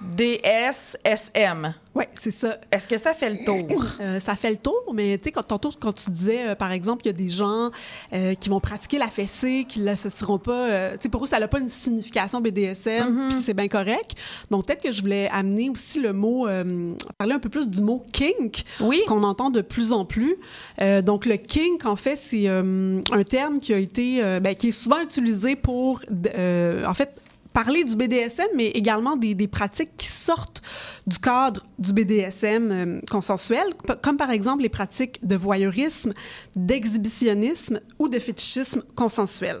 [0.00, 1.74] DS, SM.
[1.94, 2.56] Oui, c'est ça.
[2.70, 3.84] Est-ce que ça fait le tour?
[4.00, 6.70] Euh, ça fait le tour, mais tu sais, quand, tantôt, quand tu disais, euh, par
[6.72, 7.70] exemple, il y a des gens
[8.12, 11.26] euh, qui vont pratiquer la fessée, qui ne l'associeront pas, euh, tu sais, pour eux,
[11.26, 14.12] ça n'a pas une signification BDSM, puis c'est bien correct.
[14.50, 17.82] Donc, peut-être que je voulais amener aussi le mot, euh, parler un peu plus du
[17.82, 19.02] mot kink, Oui.
[19.08, 20.36] qu'on entend de plus en plus.
[20.80, 24.68] Euh, donc, le kink, en fait, c'est euh, un terme qui a été, ben, qui
[24.68, 26.00] est souvent utilisé pour,
[26.36, 27.20] euh, en fait,
[27.52, 30.62] parler du BDSM, mais également des, des pratiques qui sortent
[31.06, 33.64] du cadre du BDSM euh, consensuel,
[34.02, 36.12] comme par exemple les pratiques de voyeurisme,
[36.56, 39.58] d'exhibitionnisme ou de fétichisme consensuel.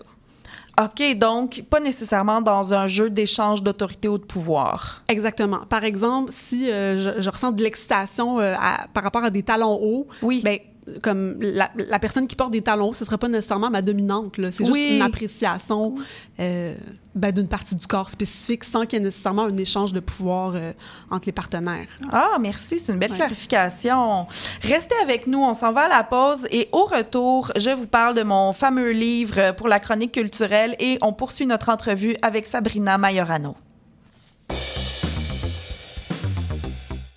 [0.80, 5.02] OK, donc pas nécessairement dans un jeu d'échange d'autorité ou de pouvoir.
[5.08, 5.58] Exactement.
[5.68, 8.54] Par exemple, si euh, je, je ressens de l'excitation euh,
[8.94, 10.40] par rapport à des talons hauts, Oui.
[10.42, 10.58] ben,
[11.02, 14.34] comme la, la personne qui porte des talons ce ne serait pas nécessairement ma dominante.
[14.50, 14.66] C'est Oui.
[14.74, 15.94] juste une appréciation
[16.40, 16.74] euh,
[17.14, 20.52] ben, d'une partie du corps spécifique sans qu'il y ait nécessairement un échange de pouvoir
[20.54, 20.72] euh,
[21.10, 21.88] entre les partenaires.
[22.12, 23.16] Ah, merci, c'est une belle Ouais.
[23.16, 24.26] clarification.
[24.62, 28.14] Restez avec nous, on s'en va à la pause et au retour, je vous parle
[28.14, 32.98] de mon fameux livre pour la chronique culturelle et on poursuit notre entrevue avec Sabrina
[32.98, 33.56] Majorano.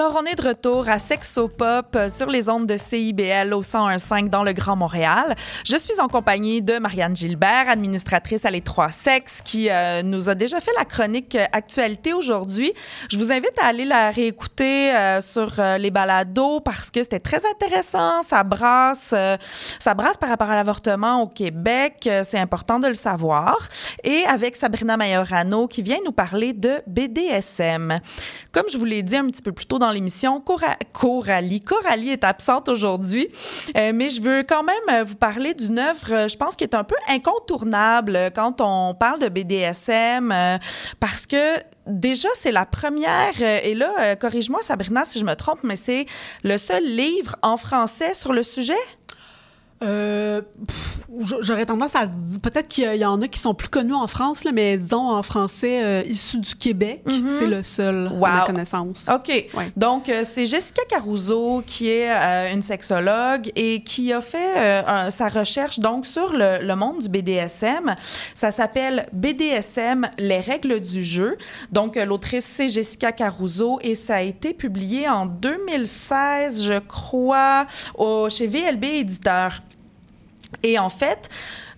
[0.00, 4.30] Alors, on est de retour à Sexopop euh, sur les ondes de CIBL au 101.5
[4.30, 5.36] dans le Grand Montréal.
[5.62, 10.30] Je suis en compagnie de Marianne Gilbert, administratrice à Les Trois Sexes, qui euh, nous
[10.30, 12.72] a déjà fait la chronique euh, actualité aujourd'hui.
[13.10, 18.22] Je vous invite à aller la réécouter sur les balados parce que c'était très intéressant.
[18.22, 19.14] Ça brasse,
[19.78, 22.08] ça brasse par rapport à l'avortement au Québec.
[22.22, 23.58] C'est important de le savoir.
[24.02, 28.00] Et avec Sabrina Majorano qui vient nous parler de BDSM.
[28.52, 31.60] Comme je vous l'ai dit un petit peu plus tôt dans l'émission, Cora- Coralie.
[31.60, 33.28] Coralie est absente aujourd'hui,
[33.76, 36.64] euh, mais je veux quand même euh, vous parler d'une œuvre, euh, je pense, qui
[36.64, 40.34] est un peu incontournable quand on parle de BDSM,
[41.00, 45.76] parce que déjà, c'est la première, et là, corrige-moi Sabrina si je me trompe, mais
[45.76, 46.06] c'est
[46.42, 48.74] le seul livre en français sur le sujet?
[49.82, 50.42] Euh,
[51.40, 52.06] J'aurais tendance à
[52.40, 55.22] peut-être qu'il y en a qui sont plus connus en France, là, mais disons en
[55.22, 58.46] français euh, issu du Québec, c'est le seul à ma Wow.
[58.46, 59.06] connaissance.
[59.12, 59.46] OK.
[59.76, 64.82] Donc, euh, c'est Jessica Caruso qui est euh, une sexologue et qui a fait euh,
[64.86, 67.94] un- sa recherche donc sur le, le monde du BDSM.
[68.34, 71.36] Ça s'appelle BDSM, les règles du jeu.
[71.72, 77.66] Donc, l'autrice, c'est Jessica Caruso et ça a été publié en 2016, je crois,
[77.96, 79.60] au, chez VLB Éditeur.
[80.62, 81.28] Et en fait,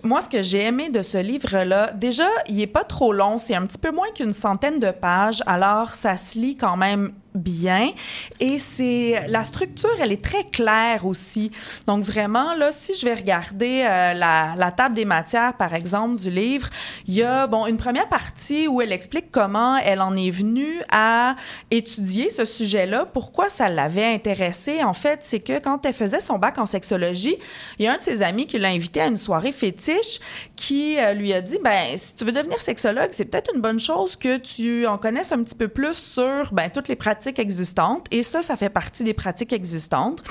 [0.02, 3.54] moi, ce que j'ai aimé de ce livre-là, déjà, il est pas trop long, c'est
[3.54, 7.90] un petit peu moins qu'une centaine de pages, alors ça se lit quand même bien.
[8.40, 11.50] Et c'est la structure, elle est très claire aussi.
[11.86, 16.20] Donc vraiment, là, si je vais regarder euh, la, la table des matières, par exemple,
[16.20, 16.68] du livre,
[17.06, 20.82] il y a, bon, une première partie où elle explique comment elle en est venue
[20.90, 21.36] à
[21.70, 24.82] étudier ce sujet-là, pourquoi ça l'avait intéressée.
[24.82, 27.36] En fait, c'est que quand elle faisait son bac en sexologie,
[27.78, 30.20] il y a un de ses amis qui l'a invité à une soirée fétiche
[30.62, 33.80] qui euh, lui a dit, ben, si tu veux devenir sexologue, c'est peut-être une bonne
[33.80, 38.06] chose que tu en connaisses un petit peu plus sur, ben, toutes les pratiques existantes.
[38.12, 40.22] Et ça, ça fait partie des pratiques existantes.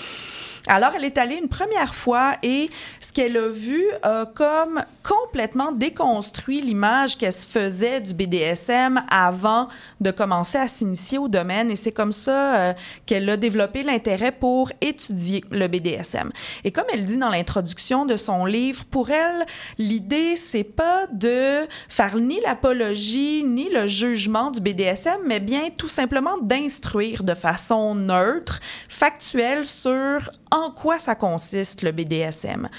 [0.67, 2.69] Alors, elle est allée une première fois et
[2.99, 9.67] ce qu'elle a vu a comme complètement déconstruit l'image qu'elle se faisait du BDSM avant
[9.99, 11.71] de commencer à s'initier au domaine.
[11.71, 12.73] Et c'est comme ça euh,
[13.05, 16.29] qu'elle a développé l'intérêt pour étudier le BDSM.
[16.63, 19.45] Et comme elle dit dans l'introduction de son livre, pour elle,
[19.79, 25.87] l'idée, c'est pas de faire ni l'apologie ni le jugement du BDSM, mais bien tout
[25.87, 32.69] simplement d'instruire de façon neutre, factuelle sur en quoi ça consiste le BDSM.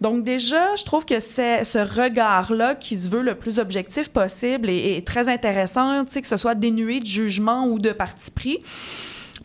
[0.00, 4.70] Donc déjà, je trouve que c'est ce regard-là qui se veut le plus objectif possible
[4.70, 8.62] et, très intéressant, que ce soit dénué de jugement ou de parti pris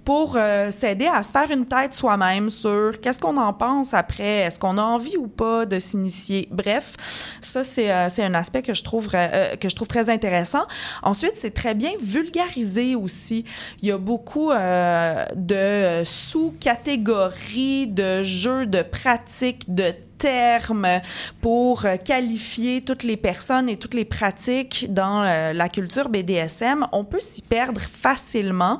[0.03, 4.39] pour euh, s'aider à se faire une tête soi-même sur qu'est-ce qu'on en pense après,
[4.39, 6.47] est-ce qu'on a envie ou pas de s'initier.
[6.51, 6.95] Bref,
[7.41, 10.65] ça c'est euh, un aspect que je trouve euh, que je trouve très intéressant.
[11.03, 13.45] Ensuite, c'est très bien vulgarisé aussi.
[13.81, 21.01] Il y a beaucoup euh, de sous-catégories de jeux, de pratiques, de termes
[21.41, 26.85] pour euh, qualifier toutes les personnes et toutes les pratiques dans euh, la culture BDSM,
[26.91, 28.79] on peut s'y perdre facilement.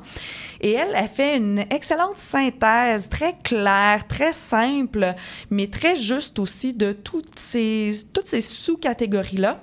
[0.60, 5.14] Et elle a fait une excellente synthèse, très claire, très simple,
[5.50, 9.60] mais très juste aussi de toutes ces, toutes ces sous-catégories-là.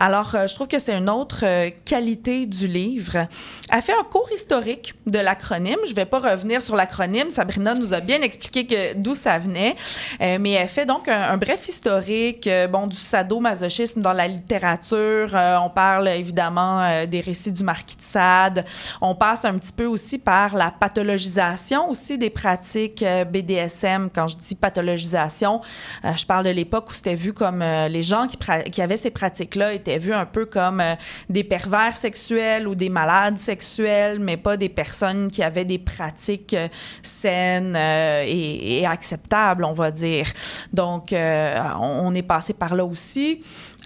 [0.00, 3.26] Alors, euh, je trouve que c'est une autre euh, qualité du livre.
[3.70, 5.78] Elle fait un cours historique de l'acronyme.
[5.88, 7.30] Je vais pas revenir sur l'acronyme.
[7.30, 9.74] Sabrina nous a bien expliqué d'où ça venait,
[10.20, 15.30] Euh, mais elle fait donc un, bref historique, bon, du sadomasochisme dans la littérature.
[15.34, 18.64] On parle évidemment des récits du Marquis de Sade.
[19.00, 24.10] On passe un petit peu aussi par la pathologisation aussi des pratiques BDSM.
[24.14, 25.60] Quand je dis pathologisation,
[26.04, 29.98] je parle de l'époque où c'était vu comme les gens qui, avaient ces pratiques-là étaient
[29.98, 30.94] vus un peu comme euh,
[31.28, 36.54] des pervers sexuels ou des malades sexuels, mais pas des personnes qui avaient des pratiques
[36.54, 36.68] euh,
[37.02, 40.26] saines euh, et, acceptables, on va dire.
[40.72, 43.40] Donc, on, on est passé par là aussi.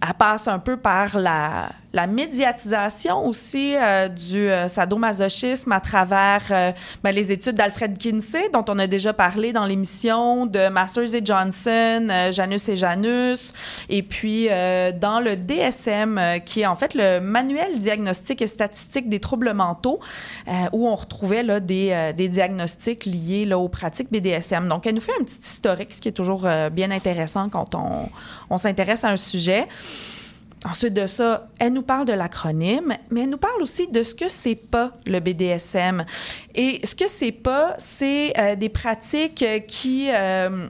[0.07, 6.43] Elle passe un peu par la, la médiatisation aussi euh, du euh, sadomasochisme à travers
[6.51, 6.73] euh,
[7.03, 11.25] ben, les études d'Alfred Kinsey, dont on a déjà parlé dans l'émission, de Masters et
[11.25, 13.53] Johnson, euh, Janus et Janus,
[13.89, 18.47] et puis euh, dans le DSM, euh, qui est en fait le manuel diagnostique et
[18.47, 20.01] statistique des troubles mentaux,
[20.73, 24.69] où on retrouvait là, des, des diagnostics liés là, aux pratiques BDSM.
[24.69, 28.09] Donc, elle nous fait un petit historique, ce qui est toujours bien intéressant quand on,
[28.51, 29.67] on s'intéresse à un sujet.
[30.65, 34.15] Ensuite de ça, elle nous parle de l'acronyme, mais elle nous parle aussi de ce
[34.15, 36.05] que c'est pas le BDSM.
[36.55, 40.69] Et ce que c'est pas, c'est euh, des pratiques qui euh,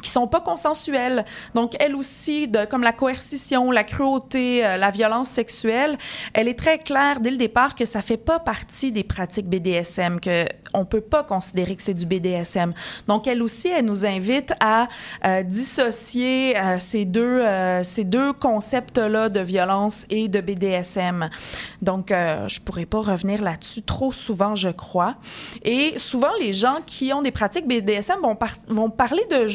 [0.00, 1.24] qui sont pas consensuelles.
[1.54, 5.98] Donc, elle aussi, de, comme la coercition, la cruauté, euh, la violence sexuelle,
[6.32, 10.20] elle est très claire dès le départ que ça fait pas partie des pratiques BDSM,
[10.20, 12.72] que on peut pas considérer que c'est du BDSM.
[13.06, 14.88] Donc, elle aussi, elle nous invite à
[15.24, 21.28] euh, dissocier euh, ces deux, euh, ces deux concepts-là de violence et de BDSM.
[21.82, 25.16] Donc, euh, je pourrais pas revenir là-dessus trop souvent, je crois.
[25.64, 29.46] Et souvent, les gens qui ont des pratiques BDSM vont, par- vont parler de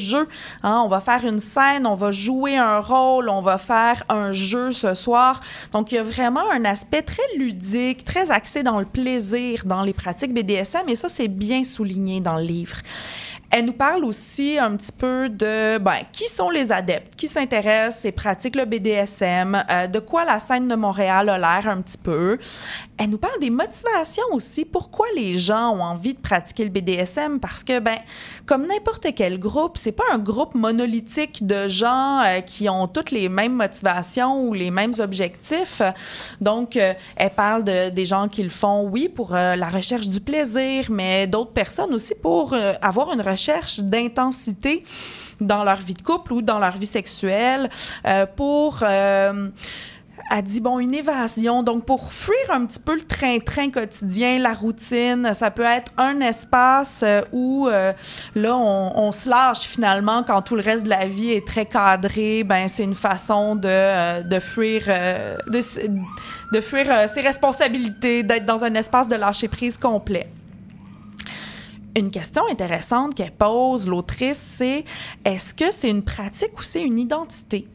[0.63, 4.32] Hein, on va faire une scène, on va jouer un rôle, on va faire un
[4.32, 5.39] jeu ce soir.
[5.71, 9.84] Donc, il y a vraiment un aspect très ludique, très axé dans le plaisir dans
[9.84, 12.78] les pratiques BDSM, et ça, c'est bien souligné dans le livre.
[13.49, 18.03] Elle nous parle aussi un petit peu de ben, qui sont les adeptes, qui s'intéressent
[18.03, 21.97] et pratiquent le BDSM, euh, de quoi la scène de Montréal a l'air un petit
[21.97, 22.38] peu.
[22.97, 27.39] Elle nous parle des motivations aussi, pourquoi les gens ont envie de pratiquer le BDSM,
[27.39, 27.97] parce que, ben,
[28.47, 33.11] comme n'importe quel groupe, c'est pas un groupe monolithique de gens euh, qui ont toutes
[33.11, 35.83] les mêmes motivations ou les mêmes objectifs.
[36.41, 40.07] Donc, euh, elle parle de, des gens qui le font, oui, pour euh, la recherche
[40.07, 44.83] du plaisir, mais d'autres personnes aussi pour avoir une recherche d'intensité
[45.39, 47.69] dans leur vie de couple ou dans leur vie sexuelle,
[48.35, 48.83] pour...
[50.30, 51.63] elle dit, bon, une évasion.
[51.63, 56.19] Donc, pour fuir un petit peu le train-train quotidien, la routine, ça peut être un
[56.19, 57.93] espace euh, où, euh,
[58.36, 61.65] là, on, on se lâche finalement quand tout le reste de la vie est très
[61.65, 62.43] cadré.
[62.43, 65.59] Ben, c'est une façon de, euh, de fuir, de,
[66.53, 70.28] de fuir ses responsabilités, d'être dans un espace de lâcher-prise complet.
[71.97, 74.85] Une question intéressante qu'elle pose, l'autrice, c'est
[75.25, 77.67] est-ce que c'est une pratique ou c'est une identité?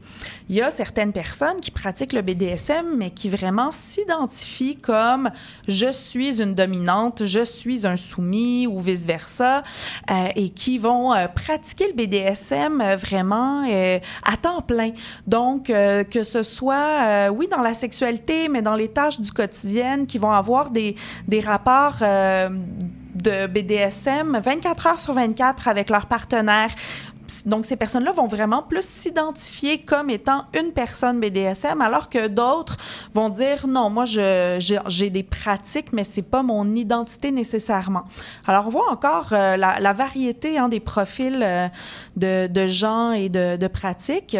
[0.47, 5.29] Il y a certaines personnes qui pratiquent le BDSM, mais qui vraiment s'identifient comme
[5.67, 9.61] je suis une dominante, je suis un soumis ou vice-versa,
[10.09, 14.91] euh, et qui vont euh, pratiquer le BDSM euh, vraiment euh, à temps plein.
[15.27, 20.05] Donc, euh, que ce soit, oui, dans la sexualité, mais dans les tâches du quotidien,
[20.05, 20.95] qui vont avoir des,
[21.27, 22.01] des rapports
[23.15, 26.71] de BDSM 24 heures sur 24 avec leurs partenaires.
[27.45, 32.77] Donc, ces personnes-là vont vraiment plus s'identifier comme étant une personne BDSM, alors que d'autres
[33.13, 38.03] vont dire non, moi, j'ai des pratiques, mais c'est pas mon identité nécessairement.
[38.45, 41.67] Alors, on voit encore euh, la, la variété hein, des profils euh,
[42.15, 44.37] de, de gens et de, de pratiques.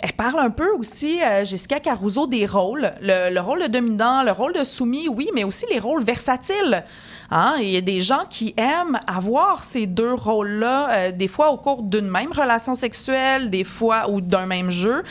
[0.00, 2.92] Elle parle un peu aussi, euh, Jessica Caruso, des rôles.
[3.00, 6.84] Le, le rôle de dominant, le rôle de soumis, oui, mais aussi les rôles versatiles.
[7.30, 7.56] Hein?
[7.60, 11.58] Il y a des gens qui aiment avoir ces deux rôles-là, euh, des fois au
[11.58, 15.02] cours d'une même relation sexuelle, des fois ou d'un même jeu,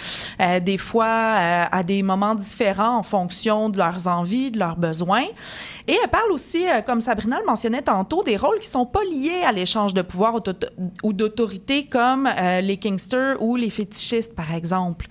[0.41, 4.77] euh, des fois euh, à des moments différents en fonction de leurs envies, de leurs
[4.77, 5.25] besoins.
[5.87, 9.03] Et elle parle aussi, euh, comme Sabrina le mentionnait tantôt, des rôles qui sont pas
[9.09, 10.67] liés à l'échange de pouvoir ou d'auto-
[11.03, 15.07] ou d'autorité, comme euh, les kingsters ou les fétichistes, par exemple.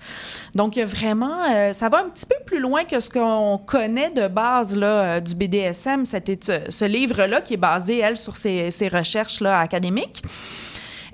[0.55, 4.27] Donc, vraiment, euh, ça va un petit peu plus loin que ce qu'on connaît de
[4.27, 8.87] base là, du BDSM, cet étu- ce livre-là qui est basé, elle, sur ses, ses
[8.87, 10.21] recherches là, académiques.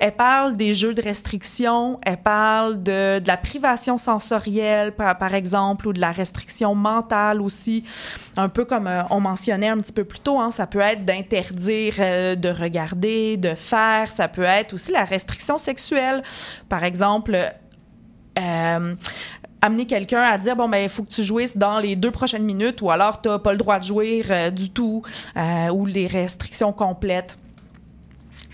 [0.04, 5.94] Elle parle des jeux de restriction, elle parle de, la privation sensorielle, par, exemple, ou
[5.94, 7.86] de la restriction mentale aussi,
[8.36, 11.06] un peu comme euh, on mentionnait un petit peu plus tôt, hein, ça peut être
[11.06, 16.22] d'interdire euh, de regarder, de faire, ça peut être aussi la restriction sexuelle,
[16.68, 17.38] par exemple.
[18.38, 18.96] euh,
[19.62, 22.44] amener quelqu'un à dire bon ben il faut que tu jouisses dans les deux prochaines
[22.44, 25.02] minutes ou alors tu n'as pas le droit de jouir euh, du tout
[25.72, 27.38] ou les restrictions complètes.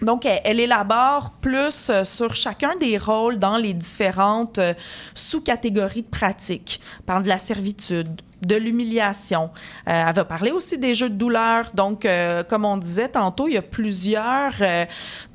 [0.02, 4.74] Donc, elle, élabore plus euh, sur chacun des rôles dans les différentes euh,
[5.14, 6.80] sous-catégories de pratiques.
[7.06, 9.50] Parle de la servitude, de l'humiliation.
[9.88, 11.72] Euh, elle va parler aussi des jeux de douleur.
[11.74, 14.86] Donc, euh, comme on disait tantôt, il y a plusieurs euh,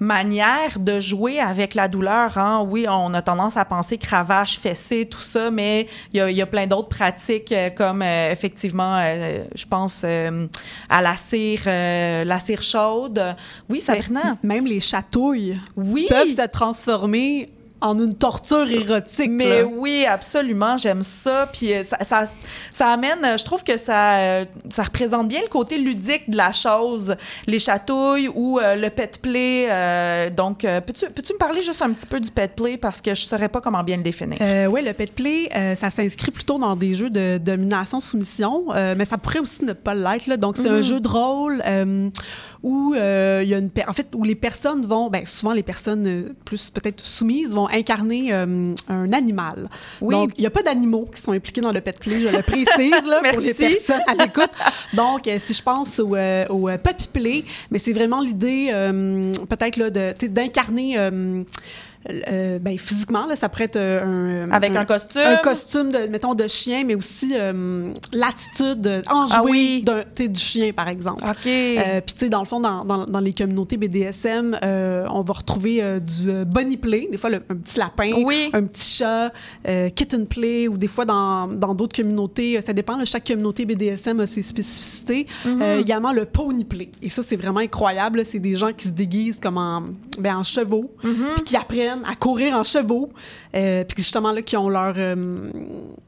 [0.00, 2.38] manières de jouer avec la douleur.
[2.38, 2.66] Hein.
[2.68, 6.36] Oui, on a tendance à penser cravache, fessée, tout ça, mais il y a, il
[6.36, 9.00] y a plein d'autres pratiques comme effectivement,
[9.55, 13.20] je pense à la cire, la cire chaude.
[13.68, 14.36] Oui, Sabrina?
[14.42, 16.07] Même les chatouilles oui.
[16.09, 17.48] peuvent se transformer
[17.85, 19.30] en une torture érotique.
[19.30, 19.66] Mais là.
[19.66, 21.49] oui, absolument, j'aime ça.
[21.53, 22.24] Puis euh, ça, ça,
[22.70, 26.37] ça amène, euh, je trouve que ça, euh, ça représente bien le côté ludique de
[26.37, 27.14] la chose,
[27.47, 29.66] les chatouilles ou euh, le pet play.
[29.70, 32.76] euh, donc, euh, peux-tu peux me parler juste un petit peu du pet play?
[32.76, 34.39] Parce que je ne saurais pas comment bien le définir.
[34.41, 38.95] Euh, oui, le pet play, euh, ça s'inscrit plutôt dans des jeux de domination-soumission, euh,
[38.97, 40.35] mais ça pourrait aussi ne pas l'être.
[40.39, 40.82] Donc, c'est un Mhm.
[40.82, 42.09] jeu de rôle euh,
[42.65, 45.62] où euh, il y a une, en fait, où les personnes vont, ben, souvent les
[45.62, 49.69] personnes euh, plus peut-être soumises vont incarner euh, un animal.
[50.01, 50.15] Oui.
[50.15, 52.43] Donc, il n'y a pas d'animaux qui sont impliqués dans le pet play, je le
[52.43, 54.51] précise là, pour les personnes à l'écoute.
[54.95, 59.31] Donc, euh, si je pense au, euh, au puppy play, mais c'est vraiment l'idée euh,
[59.51, 60.97] peut-être là, de, d'incarner.
[62.11, 64.50] Euh, ben, physiquement, là, ça pourrait être euh, un...
[64.50, 65.22] Avec un costume?
[65.24, 69.84] Un costume, de, mettons, de chien, mais aussi euh, l'attitude enjouée Ah oui.
[70.28, 71.24] du chien, par exemple.
[71.26, 71.46] OK.
[71.46, 75.32] Euh, Puis, tu sais, dans le fond, dans, dans, dans les communautés BDSM, on va
[75.34, 78.50] retrouver du bunny play, des fois le- un petit lapin, Oui.
[78.52, 79.32] un petit chat,
[79.94, 84.20] kitten play, ou des fois dans dans d'autres communautés, ça dépend, là, chaque communauté BDSM
[84.20, 85.26] a ses spécificités.
[85.44, 85.62] Mhm.
[85.80, 86.90] Également le pony play.
[87.02, 88.24] Et ça, c'est vraiment incroyable.
[88.24, 89.82] C'est des gens qui se déguisent comme en,
[90.18, 91.14] ben, en chevaux, Mhm.
[91.36, 93.11] puis qui apprennent à courir en chevaux,
[93.55, 94.95] euh, puis justement, là, qui ont leur...
[94.97, 95.51] euh,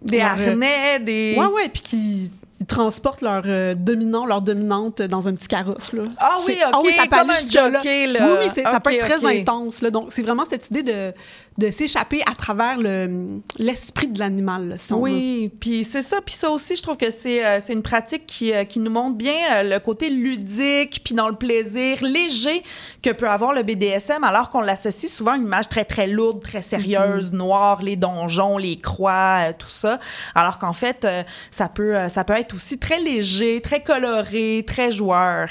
[0.02, 1.36] Des leur, euh, harnais, des.
[1.38, 5.92] Ouais, ouais, puis qui ils transportent leur euh, dominant, leur dominante dans un petit carrosse.
[5.92, 6.04] Là.
[6.16, 7.72] Ah oui, C'est- OK, ça peut comme aller un jusque-là.
[7.74, 8.20] jockey, là.
[8.32, 9.82] Oui, oui, ça peut être très intense.
[9.82, 9.90] Là.
[9.90, 11.12] Donc, c'est vraiment cette idée de,
[11.58, 14.76] de s'échapper à travers le- l'esprit de l'animal.
[14.78, 14.92] si.
[14.92, 16.18] Oui, puis c'est ça.
[16.24, 18.90] Puis ça aussi, je trouve que c'est euh, c'est une pratique qui, euh, qui nous
[18.90, 22.62] montre bien euh, le côté ludique, puis dans le plaisir léger
[23.02, 26.40] que peut avoir le BDSM, alors qu'on l'associe souvent à une image très, très lourde,
[26.42, 29.98] très sérieuse, noire, les donjons, les croix, euh, tout ça.
[30.34, 34.90] Alors qu'en fait, euh, ça, peut, ça peut être aussi très léger, très coloré, très
[34.90, 35.48] joueur.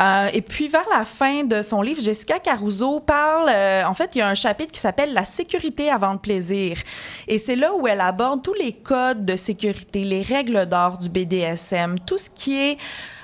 [0.00, 4.10] Euh, et puis, vers la fin de son livre, Jessica Caruso parle, euh, en fait,
[4.14, 6.78] il y a un chapitre qui s'appelle La sécurité avant le plaisir.
[7.26, 11.08] Et c'est là où elle aborde tous les codes de sécurité, les règles d'or du
[11.08, 12.78] BDSM, tout ce qui est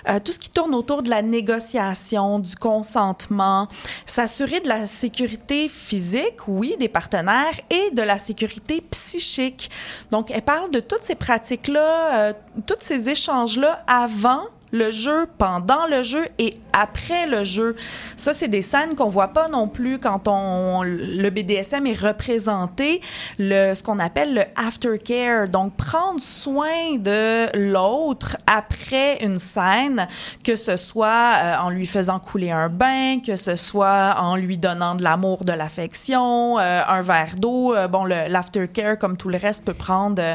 [0.09, 3.68] euh, tout ce qui tourne autour de la négociation, du consentement,
[4.05, 9.70] s'assurer de la sécurité physique, oui, des partenaires, et de la sécurité psychique.
[10.11, 12.32] Donc, elle parle de toutes ces pratiques-là, euh,
[12.66, 14.42] tous ces échanges-là avant
[14.75, 17.77] le jeu, pendant le jeu et après le jeu.
[18.16, 23.01] Ça, c'est des scènes qu'on voit pas non plus quand on, le BDSM est représenté,
[23.39, 25.49] le, ce qu'on appelle le aftercare.
[25.49, 30.09] Donc, prendre soin de l'autre après une scène,
[30.43, 34.59] que ce soit euh, en lui faisant couler un bain, que ce soit en lui
[34.59, 37.75] donnant de l'amour, de l'affection, euh, un verre d'eau.
[37.75, 40.35] Euh, bon, l'aftercare, comme tout le reste, peut prendre euh,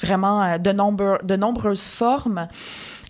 [0.00, 2.48] vraiment euh, de, nombreux, de nombreuses formes.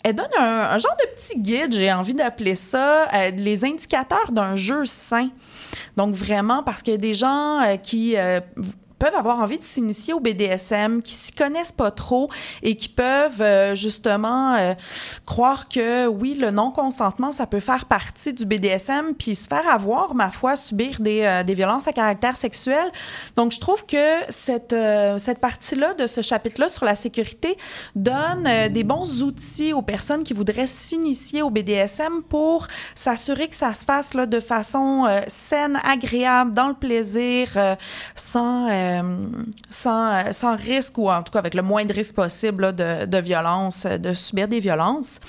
[0.03, 4.57] Elle donne un, genre de petit guide, j'ai envie d'appeler ça, euh, les indicateurs d'un
[4.57, 5.28] jeu sain.
[5.96, 8.40] Donc vraiment, parce qu'il y a des gens euh, qui euh,
[9.01, 12.30] peuvent avoir envie de s'initier au BDSM, qui s'y connaissent pas trop
[12.62, 14.74] et qui peuvent euh, justement euh,
[15.26, 20.14] croire que oui, le non-consentement, ça peut faire partie du BDSM, puis se faire avoir,
[20.14, 22.92] ma foi, subir des, euh, des violences à caractère sexuel.
[23.36, 27.57] Donc, je trouve que cette, euh, cette partie-là de ce chapitre-là sur la sécurité
[27.94, 33.55] donne euh, des bons outils aux personnes qui voudraient s'initier au BDSM pour s'assurer que
[33.55, 37.48] ça se fasse là, de façon euh, saine, agréable, dans le plaisir,
[38.14, 38.68] sans,
[38.99, 39.03] euh,
[39.68, 43.86] sans, euh, risque ou en tout cas avec le moins de risque possible de, violence,
[43.86, 45.20] euh, de subir des violences.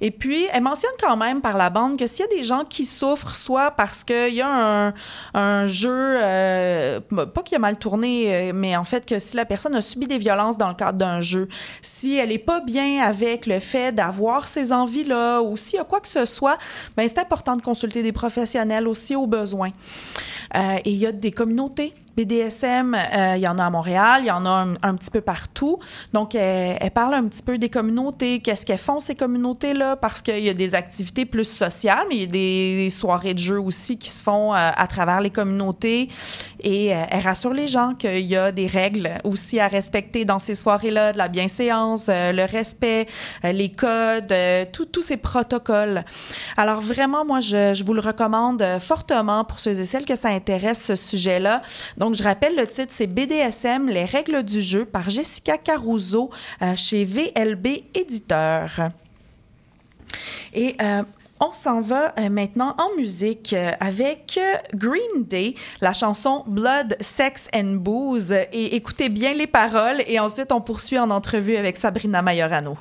[0.00, 2.64] Et puis, elle mentionne quand même par la bande que s'il y a des gens
[2.64, 4.92] qui souffrent, soit parce qu'il y a
[5.34, 9.44] un, jeu, euh, pas qui a mal tourné, euh, mais en fait que si la
[9.44, 11.48] personne a subi des violences dans le cadre d'un jeu,
[11.80, 15.84] si elle est pas bien avec le fait d'avoir ces envies-là, ou s'il y a
[15.84, 16.58] quoi que ce soit,
[16.96, 19.70] ben c'est important de consulter des professionnels aussi au besoin.
[20.54, 24.20] Euh, et il y a des communautés BDSM, euh, il y en a à Montréal,
[24.22, 25.78] il y en a un, petit peu partout.
[26.14, 30.22] Donc, elle, elle parle un petit peu des communautés, qu'est-ce qu'elles font ces communautés-là, parce
[30.22, 33.60] qu'il y a des activités plus sociales, mais il y a des, soirées de jeux
[33.60, 36.08] aussi qui se font euh, à travers les communautés.
[36.60, 40.38] Et euh, elle rassure les gens qu'il y a des règles aussi à respecter dans
[40.38, 43.06] ces soirées-là, de la bienséance, le respect,
[43.44, 44.34] les codes,
[44.72, 46.04] tous ces protocoles.
[46.56, 50.28] Alors vraiment, moi, je, je vous le recommande fortement pour ceux et celles que ça
[50.28, 51.60] intéresse ce sujet-là.
[52.14, 56.30] Je rappelle le titre, c'est BDSM, les règles du jeu par Jessica Caruso
[56.62, 58.90] euh, chez VLB Éditeur.
[60.52, 61.02] Et euh,
[61.40, 64.38] on s'en va euh, maintenant en musique avec
[64.74, 68.32] Green Day, la chanson Blood, Sex and Booze.
[68.32, 72.76] Et écoutez bien les paroles et ensuite on poursuit en entrevue avec Sabrina Majorano.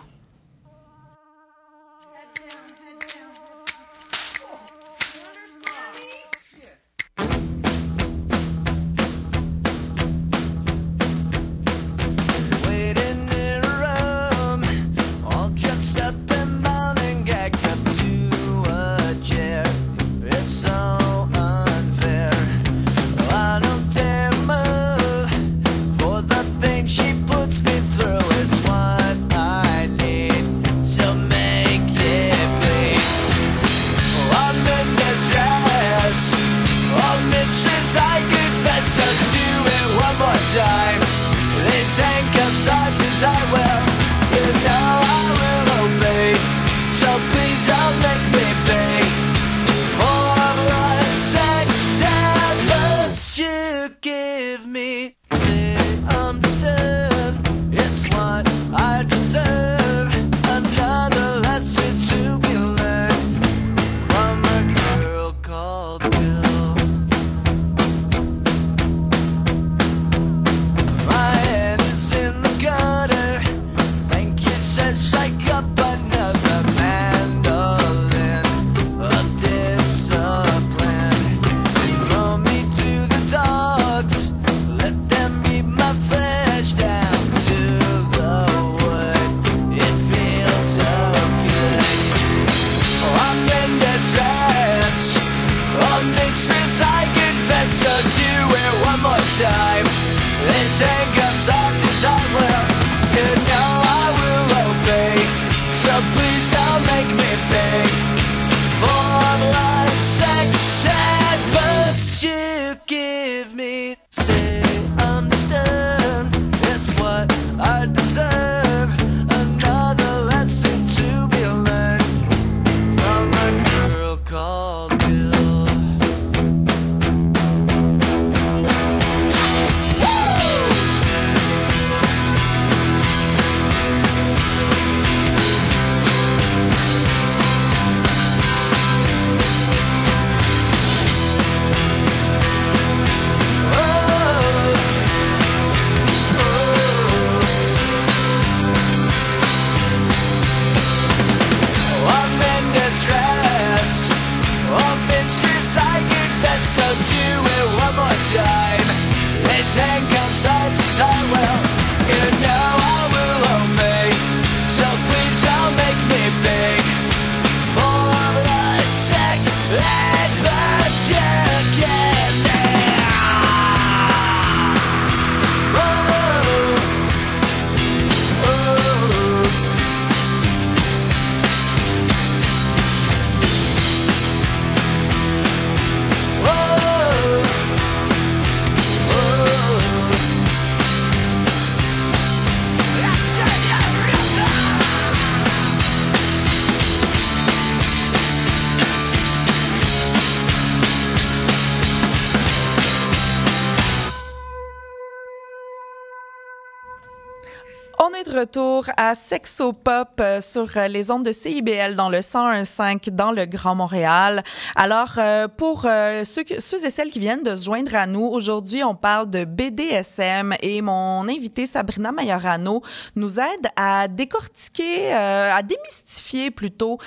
[208.35, 213.31] Retour à Sexo Pop euh, sur euh, les ondes de CIBL dans le 101.5 dans
[213.31, 214.43] le Grand Montréal.
[214.75, 218.95] Alors, euh, pour ceux, et celles qui viennent de se joindre à nous, aujourd'hui, on
[218.95, 222.81] parle de BDSM et mon invitée Sabrina Majorano
[223.15, 226.97] nous aide à décortiquer, à démystifier plutôt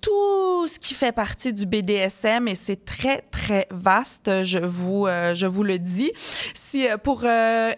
[0.00, 5.46] tout ce qui fait partie du BDSM et c'est très, très vaste, je vous, je
[5.46, 6.10] vous le dis.
[6.54, 7.24] Si, pour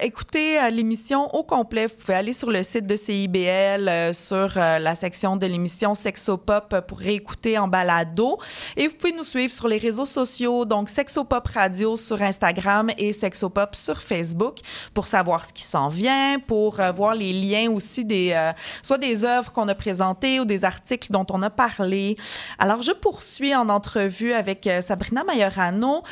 [0.00, 4.78] écouter l'émission au complet, vous pouvez aller sur le site de CIBL, euh, sur euh,
[4.78, 8.38] la section de l'émission Sexopop pour réécouter en balado.
[8.76, 13.12] Et vous pouvez nous suivre sur les réseaux sociaux, donc Sexopop Radio sur Instagram et
[13.12, 14.58] Sexopop sur Facebook
[14.94, 18.52] pour savoir ce qui s'en vient, pour euh, voir les liens aussi des,
[18.82, 22.16] soit des œuvres qu'on a présentées ou des articles dont on a parlé.
[22.58, 26.02] Alors, je poursuis en entrevue avec Sabrina Majorano.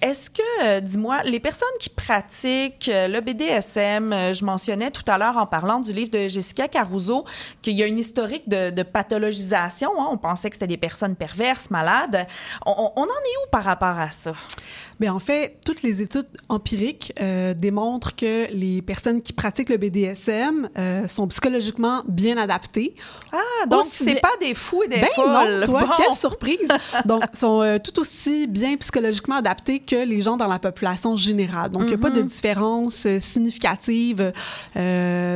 [0.00, 5.46] Est-ce que, dis-moi, les personnes qui pratiquent le BDSM, je mentionnais tout à l'heure en
[5.46, 7.24] parlant du livre de Jessica Caruso
[7.60, 9.90] qu'il y a une historique de, pathologisation.
[10.00, 10.08] hein.
[10.10, 12.26] On pensait que c'était des personnes perverses, malades.
[12.66, 14.32] On- on en est où par rapport à ça?
[15.02, 19.76] Bien, en fait, toutes les études empiriques euh, démontrent que les personnes qui pratiquent le
[19.76, 22.94] BDSM euh, sont psychologiquement bien adaptées.
[23.32, 25.58] Ah, donc c'est bien- pas des fous et des ben folles.
[25.58, 25.92] non, toi, Bon.
[25.96, 26.68] quelle surprise!
[27.04, 31.70] Donc, sont euh, tout aussi bien psychologiquement adaptés que les gens dans la population générale.
[31.72, 32.26] Donc, il n'y a pas de Mhm.
[32.28, 34.32] différence significative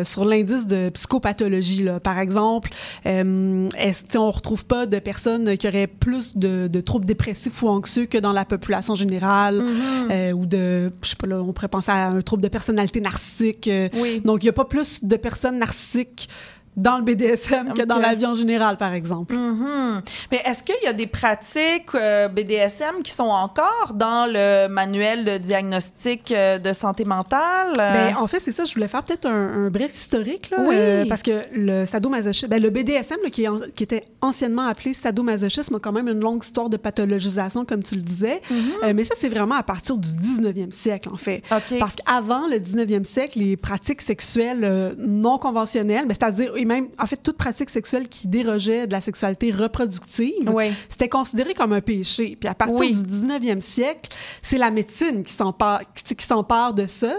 [0.05, 1.83] sur l'indice de psychopathologie.
[1.83, 1.99] Là.
[1.99, 2.71] Par exemple,
[3.03, 7.69] sais, on ne retrouve pas de personnes qui auraient plus de, de troubles dépressifs ou
[7.69, 10.11] anxieux que dans la population générale, Mhm.
[10.11, 13.01] euh, ou de, je sais pas, là, on pourrait penser à un trouble de personnalité
[13.01, 13.69] narcissique.
[13.69, 13.89] euh.
[13.95, 14.21] Oui.
[14.25, 16.29] Donc, il n'y a pas plus de personnes narcissiques
[16.77, 19.35] dans le BDSM que dans la vie en général, par exemple.
[19.35, 20.03] Mhm.
[20.31, 25.25] Mais est-ce qu'il y a des pratiques euh, BDSM qui sont encore dans le manuel
[25.25, 27.73] de diagnostic euh, de santé mentale?
[27.77, 28.65] Ben, en fait, c'est ça.
[28.65, 30.75] Je voulais faire peut-être un, un bref historique, là, Oui.
[30.77, 34.67] euh, parce que le sadomasochisme, ben, le BDSM, là, qui, est en- qui était anciennement
[34.67, 38.43] appelé sadomasochisme, a quand même une longue histoire de pathologisation, comme tu le disais.
[38.85, 41.43] Euh, mais ça, c'est vraiment à partir du 19e siècle, en fait.
[41.51, 41.79] OK.
[41.79, 47.17] Parce qu'avant le 19e siècle, les pratiques sexuelles non conventionnelles, ben, c'est-à-dire, même, en fait,
[47.17, 50.73] toute pratique sexuelle qui dérogeait de la sexualité reproductive, Oui.
[50.89, 52.37] c'était considéré comme un péché.
[52.39, 52.93] Puis à partir Oui.
[52.93, 54.11] du 19e siècle,
[54.43, 57.13] c'est la médecine qui s'empare, qui, qui s'empare de ça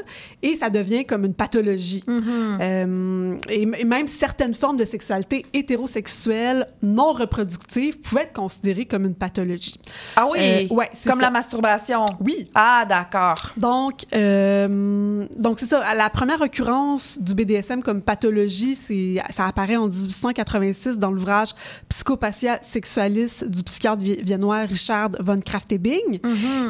[0.44, 2.04] et ça devient comme une pathologie.
[2.08, 2.58] Mm-hmm.
[2.62, 9.06] Euh, et, et même certaines formes de sexualité hétérosexuelle non reproductive pouvaient être considérées comme
[9.06, 9.80] une pathologie.
[10.16, 11.22] ah oui, Euh, ouais, comme ça.
[11.22, 12.06] la masturbation?
[12.20, 12.48] Oui.
[12.54, 13.34] Ah, d'accord.
[13.58, 15.94] Donc, euh, donc c'est ça.
[15.96, 21.50] La première occurrence du BDSM comme pathologie, c'est, ça apparaît en 1886 dans l'ouvrage
[21.90, 26.20] Psychopathia sexualis du psychiatre vi- viennois Richard von Kraftebing.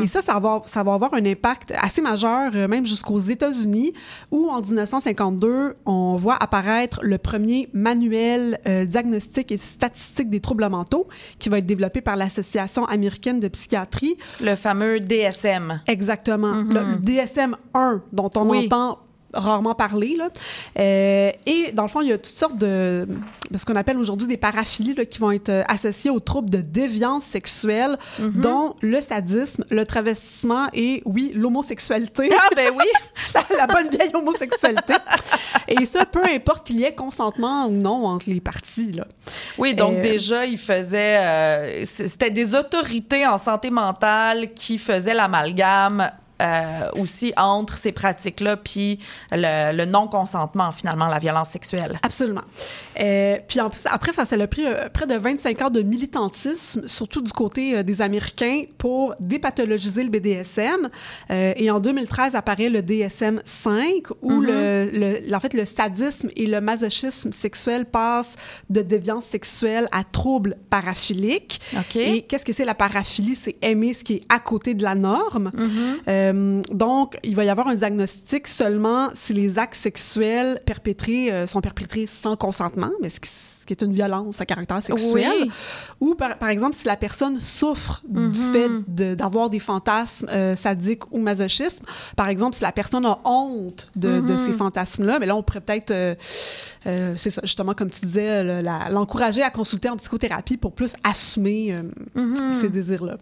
[0.03, 3.19] Et ça, ça va, avoir, ça va avoir un impact assez majeur, euh, même jusqu'aux
[3.19, 3.93] États-Unis,
[4.31, 10.67] où en 1952, on voit apparaître le premier manuel euh, diagnostique et statistique des troubles
[10.69, 11.07] mentaux
[11.39, 14.17] qui va être développé par l'Association américaine de psychiatrie.
[14.41, 15.81] Le fameux DSM.
[15.87, 16.53] Exactement.
[16.53, 18.65] Le DSM-1, dont on Oui.
[18.65, 18.99] entend
[19.33, 20.15] rarement parler.
[20.17, 20.29] Là.
[20.79, 23.07] Euh, et dans le fond, il y a toutes sortes de,
[23.51, 26.49] de ce qu'on appelle aujourd'hui des paraphilies là, qui vont être euh, associées aux troubles
[26.49, 32.29] de déviance sexuelle, dont le sadisme, le travestissement et, oui, l'homosexualité.
[32.33, 32.85] Ah, ben oui.
[33.33, 34.93] la, la bonne vieille homosexualité.
[35.67, 38.91] et ça, peu importe qu'il y ait consentement ou non entre les parties.
[38.93, 39.05] Là.
[39.57, 41.17] Oui, donc Euh, déjà, il faisait.
[41.17, 46.11] euh, c- C'était des autorités en santé mentale qui faisaient l'amalgame.
[46.41, 48.99] Euh, aussi entre ces pratiques-là puis
[49.31, 51.99] le, le non-consentement, finalement, la violence sexuelle.
[52.03, 52.41] Absolument.
[52.99, 56.87] Euh, puis en plus, après, ça, a pris euh, près de 25 ans de militantisme,
[56.87, 60.89] surtout du côté euh, des Américains, pour dépathologiser le BDSM.
[61.29, 66.61] Et en 2013 apparaît le DSM-5, où le, le- en fait, le sadisme et le
[66.61, 68.35] masochisme sexuel passent
[68.69, 71.59] de déviance sexuelle à troubles paraphiliques.
[71.77, 71.95] OK.
[71.95, 73.35] Et qu'est-ce que c'est la paraphilie?
[73.35, 75.51] C'est aimer ce qui est à côté de la norme.
[76.33, 81.47] Euh, donc, il va y avoir un diagnostic seulement si les actes sexuels perpétrés euh,
[81.47, 85.29] sont perpétrés sans consentement, mais ce qui, ce qui est une violence à caractère sexuel.
[85.41, 85.51] Oui.
[85.99, 88.33] Ou, par, par exemple, si la personne souffre du Mhm.
[88.33, 91.83] fait de- d'avoir des fantasmes euh, sadiques ou masochismes.
[92.15, 94.39] Par exemple, si la personne a honte de, de Mhm.
[94.45, 95.91] ces fantasmes-là, mais là, on pourrait peut-être,
[96.87, 101.73] euh, c'est ça, justement, comme tu disais, l'encourager à consulter en psychothérapie pour plus assumer
[101.73, 101.81] euh,
[102.15, 102.53] Mhm.
[102.53, 103.17] ces désirs-là.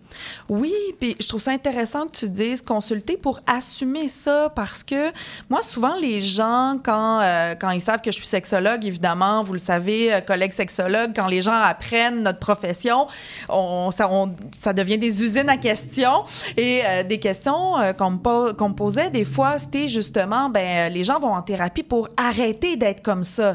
[0.49, 5.11] Oui, puis je trouve ça intéressant que tu dises consulter pour assumer ça parce que
[5.49, 9.53] moi, souvent, les gens, quand, euh, quand ils savent que je suis sexologue, évidemment, vous
[9.53, 13.07] le savez, collègues sexologues, quand les gens apprennent notre profession,
[13.49, 16.23] on, ça, on- ça devient des usines à questions.
[16.57, 21.19] Et des questions qu'on me, po- me posait des fois, c'était justement, ben, les gens
[21.19, 23.54] vont en thérapie pour arrêter d'être comme ça.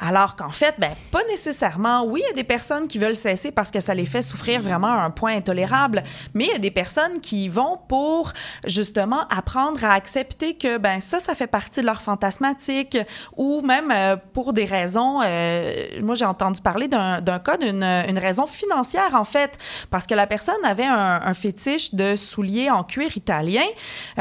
[0.00, 2.04] Alors qu'en fait, ben, pas nécessairement.
[2.04, 4.60] Oui, il y a des personnes qui veulent cesser parce que ça les fait souffrir
[4.60, 6.02] vraiment à un point intolérable,
[6.34, 8.32] mais il y a des personnes qui vont pour
[8.66, 12.96] justement apprendre à accepter que ben ça, ça fait partie de leur fantasmatique
[13.36, 15.20] ou même euh, pour des raisons.
[15.22, 19.58] euh, moi, j'ai entendu parler d'un cas d'une une raison financière en fait,
[19.90, 23.64] parce que la personne avait un, un fétiche de souliers en cuir italien.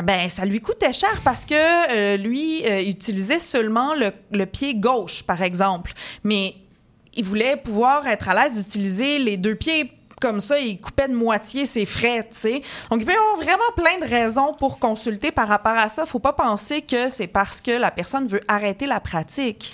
[0.03, 4.75] Ben ça lui coûtait cher parce que euh, lui euh, utilisait seulement le, le pied
[4.75, 5.41] gauche, par
[6.23, 6.55] mais
[7.13, 11.15] il voulait pouvoir être à l'aise d'utiliser les deux pieds comme ça, il coupait de
[11.15, 12.61] moitié ses frais, tu sais.
[12.89, 16.05] Donc, il peut y avoir vraiment plein de raisons pour consulter par rapport à ça.
[16.05, 19.73] Faut pas penser que c'est parce que la personne veut arrêter la pratique.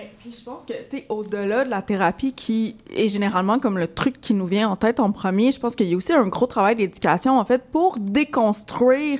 [0.00, 3.76] Ben, puis je pense que, tu sais, au-delà de la thérapie qui est généralement comme
[3.76, 6.14] le truc qui nous vient en tête en premier, je pense qu'il y a aussi
[6.14, 9.18] un gros travail d'éducation, en fait, pour déconstruire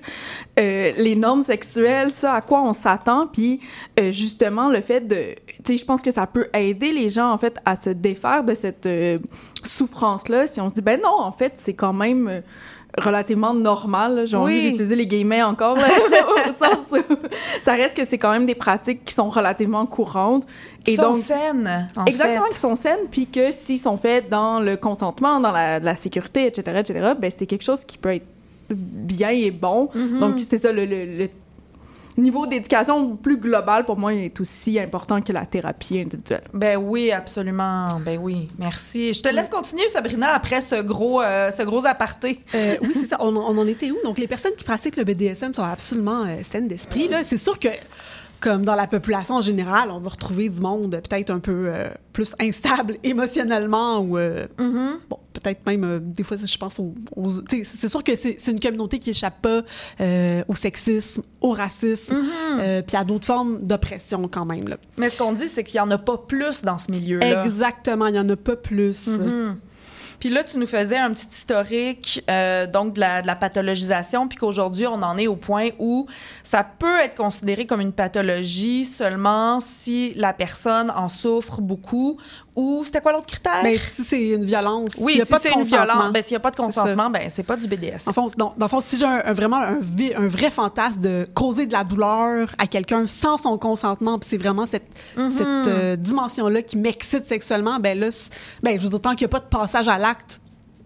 [0.58, 3.60] euh, les normes sexuelles, ça à quoi on s'attend, puis
[3.98, 5.34] euh, justement le fait de...
[5.64, 8.42] Tu sais, je pense que ça peut aider les gens, en fait, à se défaire
[8.42, 9.18] de cette euh,
[9.62, 10.46] souffrance-là.
[10.46, 12.42] Si on se dit, ben non, en fait, c'est quand même...
[12.98, 14.62] relativement normal, j'ai envie Oui.
[14.70, 15.88] d'utiliser les guillemets encore, là,
[16.50, 17.14] au sens où
[17.62, 20.44] ça reste que c'est quand même des pratiques qui sont relativement courantes.
[20.84, 22.52] Qui sont saines, en Exactement, fait.
[22.54, 26.46] qui sont saines, puis que s'ils sont faits dans le consentement, dans la, la sécurité,
[26.46, 28.26] etc., etc., ben c'est quelque chose qui peut être
[28.70, 29.90] bien et bon.
[29.94, 30.20] Mhm.
[30.20, 31.28] Donc, c'est ça, le, le- le
[32.20, 36.42] niveau d'éducation plus global, pour moi, est aussi important que la thérapie individuelle.
[36.54, 37.96] Ben oui, absolument.
[38.04, 39.12] Ben oui, merci.
[39.12, 42.40] Je te laisse continuer, Sabrina, après ce gros, euh, ce gros aparté.
[42.54, 43.16] Euh, oui, c'est ça.
[43.20, 43.96] On, on en était où?
[44.04, 47.08] Donc, les personnes qui pratiquent le BDSM sont absolument euh, saines d'esprit.
[47.08, 47.24] là.
[47.24, 47.68] C'est sûr que,
[48.40, 51.64] comme dans la population en général, on va retrouver du monde euh, peut-être un peu
[51.66, 56.94] euh, plus instable émotionnellement ou, euh, bon, peut-être même, euh, des fois, je pense aux...
[57.52, 59.62] c'est sûr que c'est une communauté qui échappe pas
[60.48, 62.16] au sexisme, au racisme,
[62.58, 64.68] euh, puis à d'autres formes d'oppression quand même.
[64.68, 64.76] Là.
[64.96, 67.44] Mais ce qu'on dit, c'est qu'il y en a pas plus dans ce milieu-là.
[67.44, 69.18] Exactement, il y en a pas plus.
[69.18, 69.56] Mhm.
[70.20, 74.36] Puis là, tu nous faisais un petit historique euh, donc la, de la pathologisation, puis
[74.38, 76.06] qu'aujourd'hui, on en est au point où
[76.42, 82.18] ça peut être considéré comme une pathologie seulement si la personne en souffre beaucoup
[82.56, 83.62] ou c'était quoi l'autre critère?
[83.62, 86.32] Ben, si c'est une violence, oui, s'il y a si c'est une violence, ben, s'il
[86.32, 88.08] n'y a pas de consentement, ben c'est pas du BDSM.
[88.10, 89.78] En fond, dans, dans le fond, si j'ai un, un- vraiment un,
[90.28, 94.66] vrai fantasme de causer de la douleur à quelqu'un sans son consentement, puis c'est vraiment
[94.66, 95.32] cette, Mhm.
[95.38, 98.08] cette euh, dimension-là qui m'excite sexuellement, ben là,
[98.62, 100.40] ben, je veux dire, tant qu'il n'y a pas de passage à l'acte,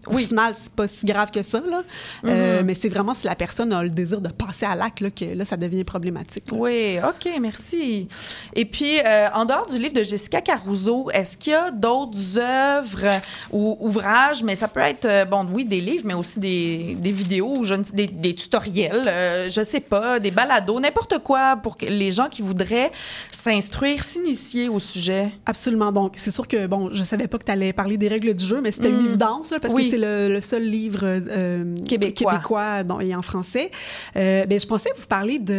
[0.07, 1.81] au final, c'est pas si grave que ça, là.
[2.25, 2.65] Euh, Mhm.
[2.65, 5.25] mais c'est vraiment si la personne a le désir de passer à l'acte là, que
[5.25, 6.51] là, ça devient problématique.
[6.51, 6.57] là.
[6.57, 8.07] Oui, OK, merci.
[8.55, 12.39] Et puis, euh, en dehors du livre de Jessica Caruso, est-ce qu'il y a d'autres
[12.39, 16.95] œuvres ou ouvrages, mais ça peut être, euh, bon, oui, des livres, mais aussi des,
[16.99, 21.57] des vidéos, ou je des, des tutoriels, euh, je sais pas, des balados, n'importe quoi
[21.57, 22.91] pour les gens qui voudraient
[23.31, 25.31] s'instruire, s'initier au sujet?
[25.45, 25.91] Absolument.
[25.91, 28.45] Donc, c'est sûr que, bon, je savais pas que tu allais parler des règles du
[28.45, 28.99] jeu, mais c'était Mm.
[28.99, 29.85] une évidence, là, parce Oui.
[29.85, 32.83] que c'est le, le seul livre euh, Québécois.
[33.01, 33.71] et en français.
[34.15, 35.53] Euh, ben, je pensais vous parler de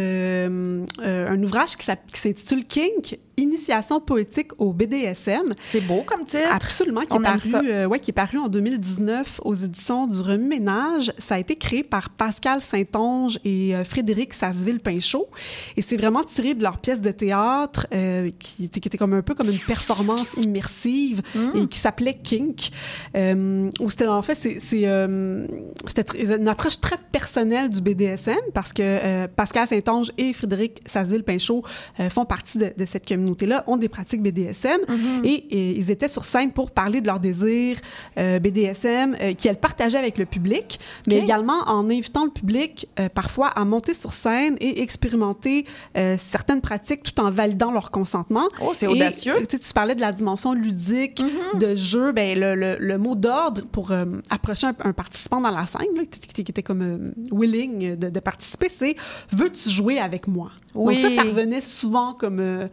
[1.01, 5.53] euh, ouvrage qui qui s'intitule Kink, Initiation poétique au BDSM.
[5.63, 6.49] C'est beau comme titre.
[6.51, 10.19] Absolument, qui On est, paru, euh, ouais, qui est paru en 2019 aux éditions du
[10.21, 11.11] Remue-Ménage.
[11.19, 15.27] Ça a été créé par Pascal Saint-Onge et euh, Frédéric Sasseville-Pinchot.
[15.75, 19.13] Et c'est vraiment tiré de leur pièce de théâtre euh, qui, était- qui était comme
[19.13, 21.57] un peu comme une performance immersive Mm.
[21.59, 22.71] et qui s'appelait Kink.
[23.15, 30.11] Où c'était en fait, c'était une approche très personnelle du BDSM parce que Pascal Saint-Onge
[30.17, 31.61] et Frédéric Sasseville-Pinchot
[32.09, 35.25] font partie de, de cette communauté-là, ont des pratiques BDSM Mhm.
[35.25, 37.77] et, et ils étaient sur scène pour parler de leurs désirs
[38.17, 43.09] euh, BDSM euh, qu'elles partageaient avec le public, mais également en invitant le public euh,
[43.09, 45.65] parfois à monter sur scène et expérimenter
[45.97, 48.47] euh, certaines pratiques tout en validant leur consentement.
[48.61, 49.35] Oh, c'est Et, audacieux.
[49.35, 51.21] euh, tu parlais de la dimension ludique
[51.59, 55.51] de jeu, ben le, le- le mot d'ordre pour euh, approcher un, un participant dans
[55.51, 58.95] la scène, là, qui, était- qui était comme euh, willing de, de participer, c'est
[59.31, 61.01] veux-tu jouer avec moi Oui.
[61.01, 62.67] Donc ça, ça revenait souvent comme euh,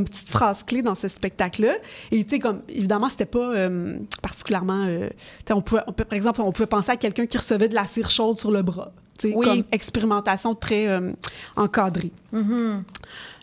[0.00, 1.74] comme petite phrase clé dans ce spectacle-là.
[2.10, 5.08] Et tu sais comme évidemment c'était pas euh, particulièrement, euh,
[5.50, 7.86] on pouvait, on peut, par exemple, on pouvait penser à quelqu'un qui recevait de la
[7.86, 8.92] cire chaude sur le bras.
[9.18, 9.46] tu sais, Oui.
[9.46, 11.12] comme expérimentation très euh,
[11.56, 12.12] encadrée.
[12.32, 12.82] Mhm.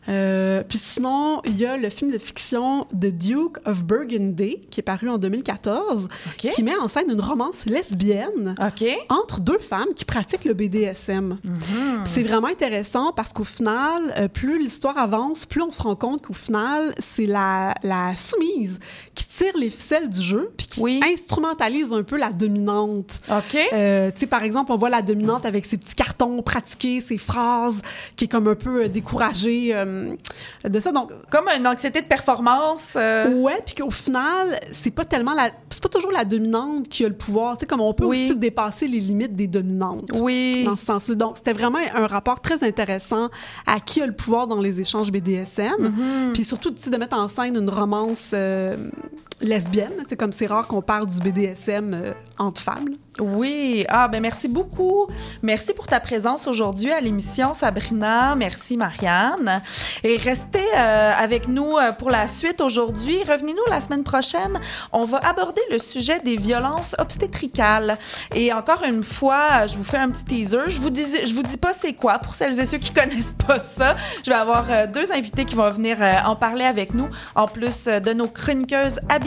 [0.09, 4.79] Euh, puis sinon, il y a le film de fiction The Duke of Burgundy, qui
[4.79, 6.07] est paru en 2014,
[6.53, 8.55] qui met en scène une romance lesbienne
[9.09, 11.37] entre deux femmes qui pratiquent le BDSM.
[11.43, 11.51] Puis
[12.05, 16.25] C'est vraiment intéressant parce qu'au final, euh, plus l'histoire avance, plus on se rend compte
[16.25, 18.79] qu'au final, c'est la, la soumise
[19.17, 23.19] qui tire les ficelles du jeu puis qui instrumentalise un peu la dominante.
[23.31, 23.57] OK.
[23.73, 27.17] Euh, tu sais, par exemple, on voit la dominante avec ses petits cartons pratiqués, ses
[27.17, 27.81] phrases,
[28.15, 30.13] qui est comme un peu euh, découragée euh,
[30.63, 30.91] de ça.
[30.91, 32.93] Donc, Comme une anxiété de performance.
[32.95, 37.03] euh, Ouais, puis qu'au final, c'est pas tellement la, c'est pas toujours la dominante qui
[37.03, 37.55] a le pouvoir.
[37.57, 38.25] Tu sais, comme on peut Oui.
[38.27, 40.11] aussi dépasser les limites des dominantes.
[40.21, 40.63] Oui.
[40.63, 41.15] Dans ce sens-là.
[41.15, 43.29] Donc, c'était vraiment un rapport très intéressant
[43.65, 45.71] à qui a le pouvoir dans les échanges BDSM.
[45.71, 46.33] Mm-hmm.
[46.33, 48.35] Puis surtout, tu sais, de mettre en scène une romance
[49.13, 49.93] euh, lesbienne.
[50.07, 52.89] C'est comme c'est rare qu'on parle du BDSM euh, entre femmes.
[53.19, 55.07] Oui, ah ben merci beaucoup.
[55.41, 58.35] Merci pour ta présence aujourd'hui à l'émission Sabrina.
[58.35, 59.61] Merci Marianne.
[60.03, 63.17] Et restez euh, avec nous euh, pour la suite aujourd'hui.
[63.27, 64.59] Revenez-nous la semaine prochaine.
[64.91, 67.97] On va aborder le sujet des violences obstétricales.
[68.35, 70.67] Et encore une fois, je vous fais un petit teaser.
[70.67, 73.35] Je vous dis, je vous dis pas c'est quoi pour celles et ceux qui connaissent
[73.47, 73.95] pas ça.
[74.23, 78.13] Je vais avoir deux invités qui vont venir en parler avec nous, en plus de
[78.13, 79.26] nos chroniqueuses habituelles.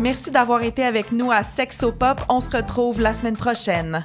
[0.00, 2.20] Merci d'avoir été avec nous à Sexopop.
[2.28, 4.04] On se retrouve la semaine prochaine.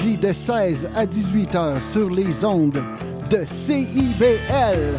[0.00, 2.82] de 16 à 18 heures sur les ondes
[3.30, 4.96] de CIBL.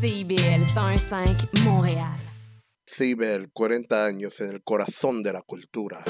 [0.00, 1.28] CIBL 105
[1.64, 2.04] Montréal.
[2.84, 6.04] CIBEL, 40 años en el corazón de la cultura.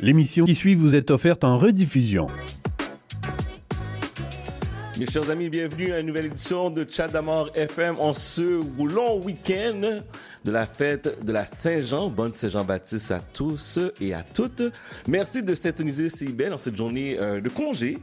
[0.00, 2.28] L'émission qui suit vous est offerte en rediffusion.
[4.96, 9.20] Mes chers amis, bienvenue à une nouvelle édition de Chat d'amour FM en ce long
[9.20, 10.02] week-end
[10.44, 12.08] de la fête de la Saint-Jean.
[12.10, 14.62] Bonne Saint-Jean-Baptiste à tous et à toutes.
[15.08, 17.92] Merci de s'intoniser CIBEL en cette journée euh, de congé.